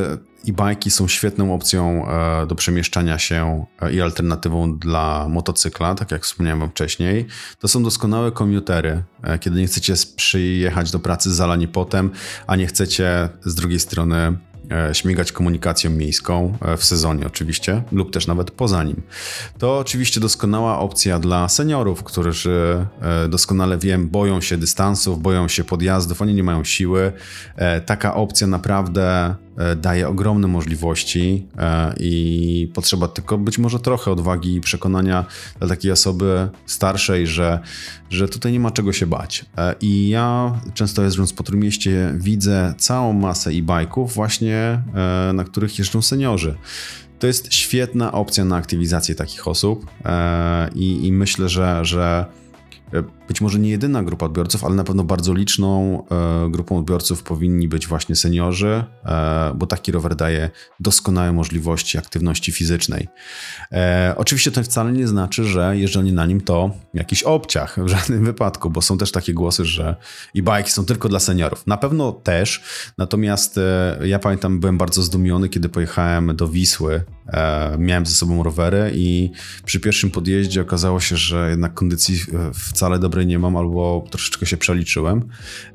e-bajki 0.49 0.91
są 0.91 1.09
świetną 1.09 1.55
opcją 1.55 2.07
do 2.49 2.55
przemieszczania 2.55 3.19
się 3.19 3.67
i 3.93 4.01
alternatywą 4.01 4.79
dla 4.79 5.29
motocykla, 5.29 5.95
tak 5.95 6.11
jak 6.11 6.23
wspomniałem 6.23 6.61
wam 6.61 6.71
wcześniej. 6.71 7.27
To 7.59 7.69
są 7.69 7.83
doskonałe 7.83 8.33
komutery, 8.33 9.03
kiedy 9.41 9.61
nie 9.61 9.67
chcecie 9.67 9.95
przyjechać 10.17 10.91
do 10.91 10.99
pracy 10.99 11.35
zalani 11.35 11.69
potem, 11.69 12.11
a 12.47 12.57
nie 12.57 12.67
chcecie 12.67 13.29
z 13.45 13.55
drugiej 13.55 13.81
strony 13.81 14.17
E, 14.17 14.56
śmigać 14.93 15.33
komunikacją 15.33 15.91
miejską 15.91 16.59
e, 16.63 16.77
w 16.77 16.85
sezonie 16.85 17.27
oczywiście, 17.27 17.83
lub 17.93 18.13
też 18.13 18.27
nawet 18.27 18.51
poza 18.51 18.85
nim. 18.85 19.03
To 19.59 19.79
oczywiście 19.79 20.21
doskonała 20.21 20.79
opcja 20.79 21.19
dla 21.19 21.49
seniorów, 21.49 22.03
którzy 22.03 22.87
e, 23.03 23.29
doskonale 23.29 23.79
wiem, 23.79 24.09
boją 24.09 24.41
się 24.41 24.57
dystansów, 24.57 25.23
boją 25.23 25.49
się 25.49 25.65
podjazdów, 25.65 26.23
oni 26.23 26.35
nie 26.35 26.45
mają 26.45 26.65
siły. 26.65 27.13
Taka 27.87 28.15
opcja 28.15 28.47
naprawdę 28.47 29.35
E, 29.46 29.46
daje 29.77 30.09
ogromne 30.09 30.49
możliwości 30.49 31.47
e, 31.59 31.95
i 32.01 32.71
potrzeba 32.75 33.09
tylko 33.09 33.39
być 33.39 33.59
może 33.59 33.81
trochę 33.81 34.11
odwagi 34.11 34.55
i 34.55 34.61
przekonania 34.61 35.25
dla 35.59 35.69
takiej 35.69 35.93
osoby 35.93 36.49
starszej, 36.67 37.27
że, 37.27 37.61
że 38.11 38.29
tutaj 38.29 38.53
nie 38.53 38.61
ma 38.61 38.71
czego 38.71 38.93
się 38.93 39.07
bać. 39.07 39.45
E, 39.59 39.75
I 39.81 40.09
ja 40.09 40.61
często 40.75 41.03
jeżdżąc 41.03 41.33
po 41.33 41.43
Trójmieście 41.43 42.15
widzę 42.17 42.75
całą 42.79 43.13
masę 43.13 43.51
e-bike'ów 43.51 44.09
właśnie, 44.09 44.83
na 45.35 45.45
których 45.45 45.79
jeżdżą 45.79 46.03
seniorzy. 46.03 46.57
To 47.19 47.27
jest 47.27 47.55
świetna 47.55 48.13
opcja 48.13 48.45
na 48.45 48.57
aktywizację 48.57 49.15
takich 49.15 49.49
osób 49.49 49.87
i, 50.75 51.07
i 51.07 51.13
myślę, 51.13 51.49
że, 51.49 51.85
że 51.85 52.27
być 53.29 53.41
może 53.41 53.59
nie 53.59 53.71
jedyna 53.71 54.03
grupa 54.03 54.27
odbiorców, 54.27 54.65
ale 54.65 54.75
na 54.75 54.85
pewno 54.85 55.05
bardzo 55.05 55.35
liczną 55.35 56.03
e, 56.11 56.51
grupą 56.51 56.79
odbiorców 56.79 57.23
powinni 57.23 57.69
być 57.69 57.87
właśnie 57.87 58.17
seniorzy, 58.17 58.85
e, 59.05 59.53
bo 59.55 59.67
taki 59.67 59.93
rower 59.93 60.17
daje 60.17 60.51
doskonałe 60.81 61.33
możliwości 61.33 61.99
aktywności 61.99 62.53
fizycznej. 62.53 63.09
E, 63.73 64.15
oczywiście 64.17 64.51
to 64.51 64.63
wcale 64.63 64.93
nie 64.93 65.09
znaczy, 65.09 65.45
że 65.45 65.77
jeżdżenie 65.77 66.13
na 66.13 66.27
nim 66.27 66.41
to 66.41 66.71
jakiś 66.95 67.23
obciach 67.23 67.85
w 67.85 67.89
żadnym 67.89 68.25
wypadku, 68.25 68.71
bo 68.71 68.83
są 68.83 68.99
też 68.99 69.13
takie 69.13 69.35
głosy, 69.35 69.65
że 69.65 69.97
bajki 70.35 70.71
są 70.71 70.85
tylko 70.85 71.09
dla 71.09 71.21
seniorów. 71.21 71.67
Na 71.67 71.77
pewno 71.77 72.13
też, 72.13 72.63
natomiast 72.99 73.61
ja 74.05 74.19
pamiętam, 74.19 74.61
byłem 74.61 74.79
bardzo 74.79 75.03
zdumiony, 75.03 75.49
kiedy 75.49 75.69
pojechałem 75.69 76.37
do 76.37 76.49
Wisły. 76.49 77.05
Miałem 77.79 78.07
ze 78.07 78.15
sobą 78.15 78.43
rowery 78.43 78.91
i 78.95 79.31
przy 79.65 79.81
pierwszym 79.81 80.11
podjeździe 80.11 80.63
okazało 80.63 81.01
się, 81.01 81.17
że 81.17 81.51
jednak 81.51 81.75
kondycji 81.75 82.21
wcale 82.77 82.99
dobrej 82.99 83.27
nie 83.27 83.39
mam 83.39 83.57
albo 83.57 84.05
troszeczkę 84.11 84.47
się 84.47 84.57
przeliczyłem. 84.57 85.29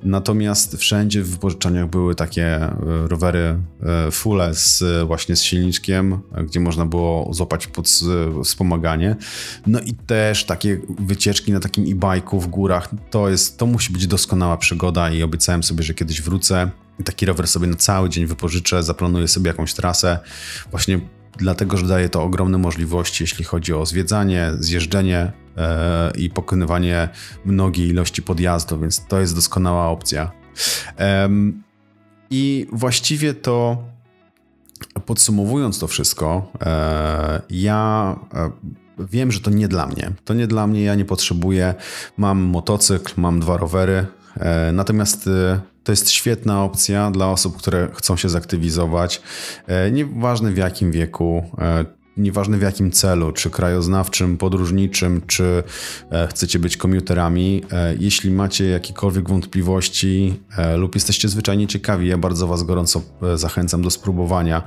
Natomiast 0.03 0.77
wszędzie 0.77 1.23
w 1.23 1.29
wypożyczeniach 1.29 1.89
były 1.89 2.15
takie 2.15 2.45
e, 2.45 2.77
rowery 3.07 3.57
e, 3.83 4.11
fulle 4.11 4.53
z, 4.53 4.83
właśnie 5.07 5.35
z 5.35 5.43
silniczkiem, 5.43 6.19
gdzie 6.47 6.59
można 6.59 6.85
było 6.85 7.33
złapać 7.33 7.67
pod 7.67 7.89
wspomaganie. 8.43 9.15
No 9.67 9.79
i 9.79 9.93
też 9.93 10.45
takie 10.45 10.81
wycieczki 10.99 11.51
na 11.51 11.59
takim 11.59 11.83
e-bike'u 11.83 12.39
w 12.39 12.47
górach, 12.47 12.89
to 13.09 13.29
jest, 13.29 13.57
to 13.57 13.65
musi 13.65 13.93
być 13.93 14.07
doskonała 14.07 14.57
przygoda 14.57 15.11
i 15.11 15.23
obiecałem 15.23 15.63
sobie, 15.63 15.83
że 15.83 15.93
kiedyś 15.93 16.21
wrócę 16.21 16.71
taki 17.05 17.25
rower 17.25 17.47
sobie 17.47 17.67
na 17.67 17.75
cały 17.75 18.09
dzień 18.09 18.25
wypożyczę, 18.25 18.83
zaplanuję 18.83 19.27
sobie 19.27 19.47
jakąś 19.47 19.73
trasę, 19.73 20.19
właśnie 20.71 20.99
dlatego, 21.37 21.77
że 21.77 21.87
daje 21.87 22.09
to 22.09 22.23
ogromne 22.23 22.57
możliwości, 22.57 23.23
jeśli 23.23 23.45
chodzi 23.45 23.73
o 23.73 23.85
zwiedzanie, 23.85 24.51
zjeżdżenie 24.59 25.17
e, 25.17 25.40
i 26.17 26.29
pokonywanie 26.29 27.09
mnogiej 27.45 27.87
ilości 27.87 28.21
podjazdów, 28.21 28.81
więc 28.81 29.05
to 29.07 29.19
jest 29.19 29.35
doskonała 29.35 29.89
opcja. 29.89 30.31
E, 30.99 31.29
I 32.29 32.67
właściwie 32.71 33.33
to 33.33 33.83
podsumowując 35.05 35.79
to 35.79 35.87
wszystko, 35.87 36.51
e, 36.61 37.41
ja 37.49 38.15
e, 38.33 38.51
wiem, 38.99 39.31
że 39.31 39.39
to 39.39 39.51
nie 39.51 39.67
dla 39.67 39.87
mnie. 39.87 40.11
To 40.25 40.33
nie 40.33 40.47
dla 40.47 40.67
mnie, 40.67 40.83
ja 40.83 40.95
nie 40.95 41.05
potrzebuję. 41.05 41.73
Mam 42.17 42.39
motocykl, 42.39 43.13
mam 43.17 43.39
dwa 43.39 43.57
rowery, 43.57 44.05
e, 44.39 44.71
natomiast 44.71 45.27
e, 45.27 45.61
to 45.83 45.91
jest 45.91 46.09
świetna 46.09 46.63
opcja 46.63 47.11
dla 47.11 47.27
osób, 47.27 47.57
które 47.57 47.89
chcą 47.93 48.17
się 48.17 48.29
zaktywizować. 48.29 49.21
E, 49.67 49.91
nieważne 49.91 50.51
w 50.51 50.57
jakim 50.57 50.91
wieku, 50.91 51.43
e, 51.57 51.85
Nieważne 52.17 52.57
w 52.57 52.61
jakim 52.61 52.91
celu, 52.91 53.31
czy 53.31 53.49
krajoznawczym, 53.49 54.37
podróżniczym, 54.37 55.21
czy 55.27 55.63
e, 56.11 56.27
chcecie 56.27 56.59
być 56.59 56.77
komuterami, 56.77 57.63
e, 57.71 57.95
jeśli 57.99 58.31
macie 58.31 58.65
jakiekolwiek 58.65 59.29
wątpliwości 59.29 60.39
e, 60.57 60.77
lub 60.77 60.95
jesteście 60.95 61.29
zwyczajnie 61.29 61.67
ciekawi, 61.67 62.07
ja 62.07 62.17
bardzo 62.17 62.47
Was 62.47 62.63
gorąco 62.63 63.01
zachęcam 63.35 63.81
do 63.81 63.89
spróbowania. 63.89 64.63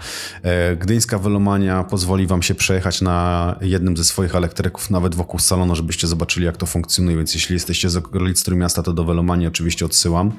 Gdyńska 0.79 1.19
Welomania 1.19 1.85
pozwoli 1.85 2.27
Wam 2.27 2.43
się 2.43 2.55
przejechać 2.55 3.01
na 3.01 3.57
jednym 3.61 3.97
ze 3.97 4.05
swoich 4.05 4.35
elektryków, 4.35 4.91
nawet 4.91 5.15
wokół 5.15 5.41
salonu, 5.41 5.77
żebyście 5.77 6.07
zobaczyli, 6.07 6.47
jak 6.47 6.57
to 6.57 6.67
funkcjonuje. 6.67 7.17
Więc 7.17 7.35
jeśli 7.35 7.55
jesteście 7.55 7.91
z 7.91 7.97
okolic 7.97 8.45
Trójmiasta, 8.45 8.83
to 8.83 8.93
do 8.93 9.05
Welomanii 9.05 9.47
oczywiście 9.47 9.87
odsyłam. 9.87 10.33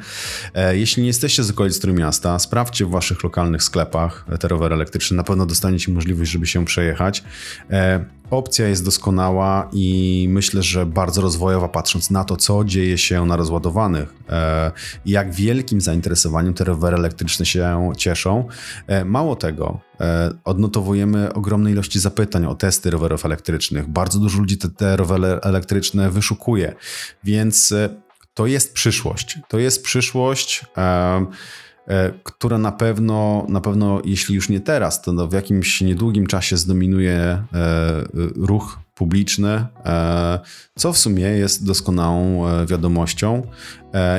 Jeśli 0.72 1.02
nie 1.02 1.08
jesteście 1.08 1.44
z 1.44 1.50
okolic 1.50 1.80
Trójmiasta, 1.80 2.40
sprawdźcie 2.40 2.86
w 2.86 2.90
Waszych 2.90 3.24
lokalnych 3.24 3.64
sklepach 3.64 4.26
te 4.40 4.48
rowery 4.48 4.76
elektryczne. 4.76 5.18
Na 5.18 5.24
pewno 5.24 5.46
dostaniecie 5.46 5.92
możliwość, 5.92 6.32
żeby 6.32 6.48
się 6.48 6.66
przejechać 6.66 6.95
jechać. 6.96 7.24
E, 7.72 8.06
opcja 8.32 8.68
jest 8.68 8.86
doskonała 8.86 9.70
i 9.74 10.28
myślę, 10.30 10.64
że 10.64 10.86
bardzo 10.86 11.22
rozwojowa, 11.22 11.68
patrząc 11.68 12.12
na 12.12 12.24
to, 12.24 12.38
co 12.38 12.64
dzieje 12.64 12.98
się 12.98 13.26
na 13.26 13.36
rozładowanych 13.36 14.14
e, 14.30 14.72
i 15.06 15.12
jak 15.12 15.34
wielkim 15.34 15.82
zainteresowaniem 15.82 16.54
te 16.54 16.64
rowery 16.64 16.98
elektryczne 16.98 17.46
się 17.46 17.92
cieszą. 17.98 18.48
E, 18.88 19.06
mało 19.06 19.36
tego, 19.36 19.80
odnotowujemy 20.44 21.34
ogromne 21.34 21.72
ilości 21.72 22.00
zapytań 22.00 22.46
o 22.46 22.56
testy 22.56 22.90
rowerów 22.90 23.26
elektrycznych. 23.26 23.90
Bardzo 23.90 24.20
dużo 24.20 24.40
ludzi 24.40 24.58
te, 24.58 24.70
te 24.70 24.98
rowery 24.98 25.28
elektryczne 25.42 26.12
wyszukuje, 26.12 26.76
więc 27.24 27.74
to 28.34 28.48
jest 28.48 28.74
przyszłość. 28.74 29.40
To 29.48 29.60
jest 29.60 29.84
przyszłość. 29.84 30.66
E, 31.88 32.12
która 32.24 32.58
na 32.58 32.72
pewno, 32.72 33.46
na 33.50 33.62
pewno, 33.62 34.02
jeśli 34.06 34.36
już 34.36 34.50
nie 34.50 34.60
teraz, 34.60 35.02
to 35.02 35.14
no 35.14 35.28
w 35.28 35.34
jakimś 35.34 35.82
niedługim 35.82 36.28
czasie 36.28 36.58
zdominuje 36.58 37.14
e, 37.14 37.46
ruch 38.36 38.80
publiczny, 38.96 39.66
e, 39.86 40.40
co 40.76 40.94
w 40.94 40.98
sumie 40.98 41.24
jest 41.24 41.66
doskonałą 41.66 42.46
wiadomością. 42.66 43.48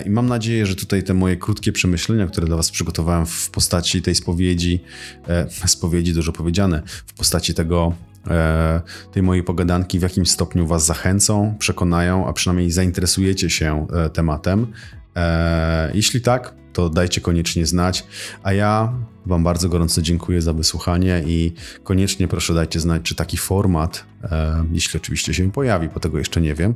I 0.06 0.10
mam 0.10 0.26
nadzieję, 0.26 0.66
że 0.66 0.76
tutaj 0.76 1.02
te 1.02 1.14
moje 1.14 1.36
krótkie 1.36 1.72
przemyślenia, 1.72 2.26
które 2.26 2.46
dla 2.46 2.56
Was 2.56 2.70
przygotowałem 2.70 3.26
w 3.26 3.50
postaci 3.50 4.02
tej 4.02 4.14
spowiedzi, 4.14 4.82
spowiedzi 5.66 6.14
dużo 6.14 6.32
powiedziane, 6.32 6.82
w 7.06 7.14
postaci 7.14 7.54
tego 7.54 7.92
tej 9.12 9.22
mojej 9.22 9.44
pogadanki 9.44 9.98
w 9.98 10.02
jakimś 10.02 10.30
stopniu 10.30 10.66
Was 10.66 10.86
zachęcą, 10.86 11.54
przekonają, 11.58 12.28
a 12.28 12.32
przynajmniej 12.32 12.70
zainteresujecie 12.70 13.50
się 13.50 13.86
tematem. 14.12 14.66
Jeśli 15.94 16.20
tak, 16.20 16.54
to 16.76 16.90
dajcie 16.90 17.20
koniecznie 17.20 17.66
znać. 17.66 18.06
A 18.42 18.52
ja 18.52 18.92
Wam 19.26 19.44
bardzo 19.44 19.68
gorąco 19.68 20.02
dziękuję 20.02 20.42
za 20.42 20.52
wysłuchanie 20.52 21.22
i 21.26 21.52
koniecznie 21.84 22.28
proszę 22.28 22.54
dajcie 22.54 22.80
znać, 22.80 23.02
czy 23.02 23.14
taki 23.14 23.36
format, 23.36 24.04
e, 24.24 24.64
jeśli 24.72 25.00
oczywiście 25.00 25.34
się 25.34 25.52
pojawi, 25.52 25.88
bo 25.88 26.00
tego 26.00 26.18
jeszcze 26.18 26.40
nie 26.40 26.54
wiem, 26.54 26.74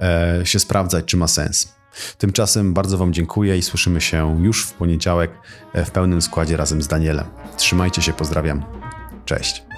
e, 0.00 0.40
się 0.44 0.58
sprawdzać, 0.58 1.04
czy 1.04 1.16
ma 1.16 1.28
sens. 1.28 1.74
Tymczasem 2.18 2.74
bardzo 2.74 2.98
Wam 2.98 3.12
dziękuję 3.12 3.58
i 3.58 3.62
słyszymy 3.62 4.00
się 4.00 4.42
już 4.42 4.66
w 4.66 4.72
poniedziałek 4.72 5.30
e, 5.72 5.84
w 5.84 5.90
pełnym 5.90 6.22
składzie 6.22 6.56
razem 6.56 6.82
z 6.82 6.88
Danielem. 6.88 7.26
Trzymajcie 7.56 8.02
się, 8.02 8.12
pozdrawiam. 8.12 8.64
Cześć. 9.24 9.71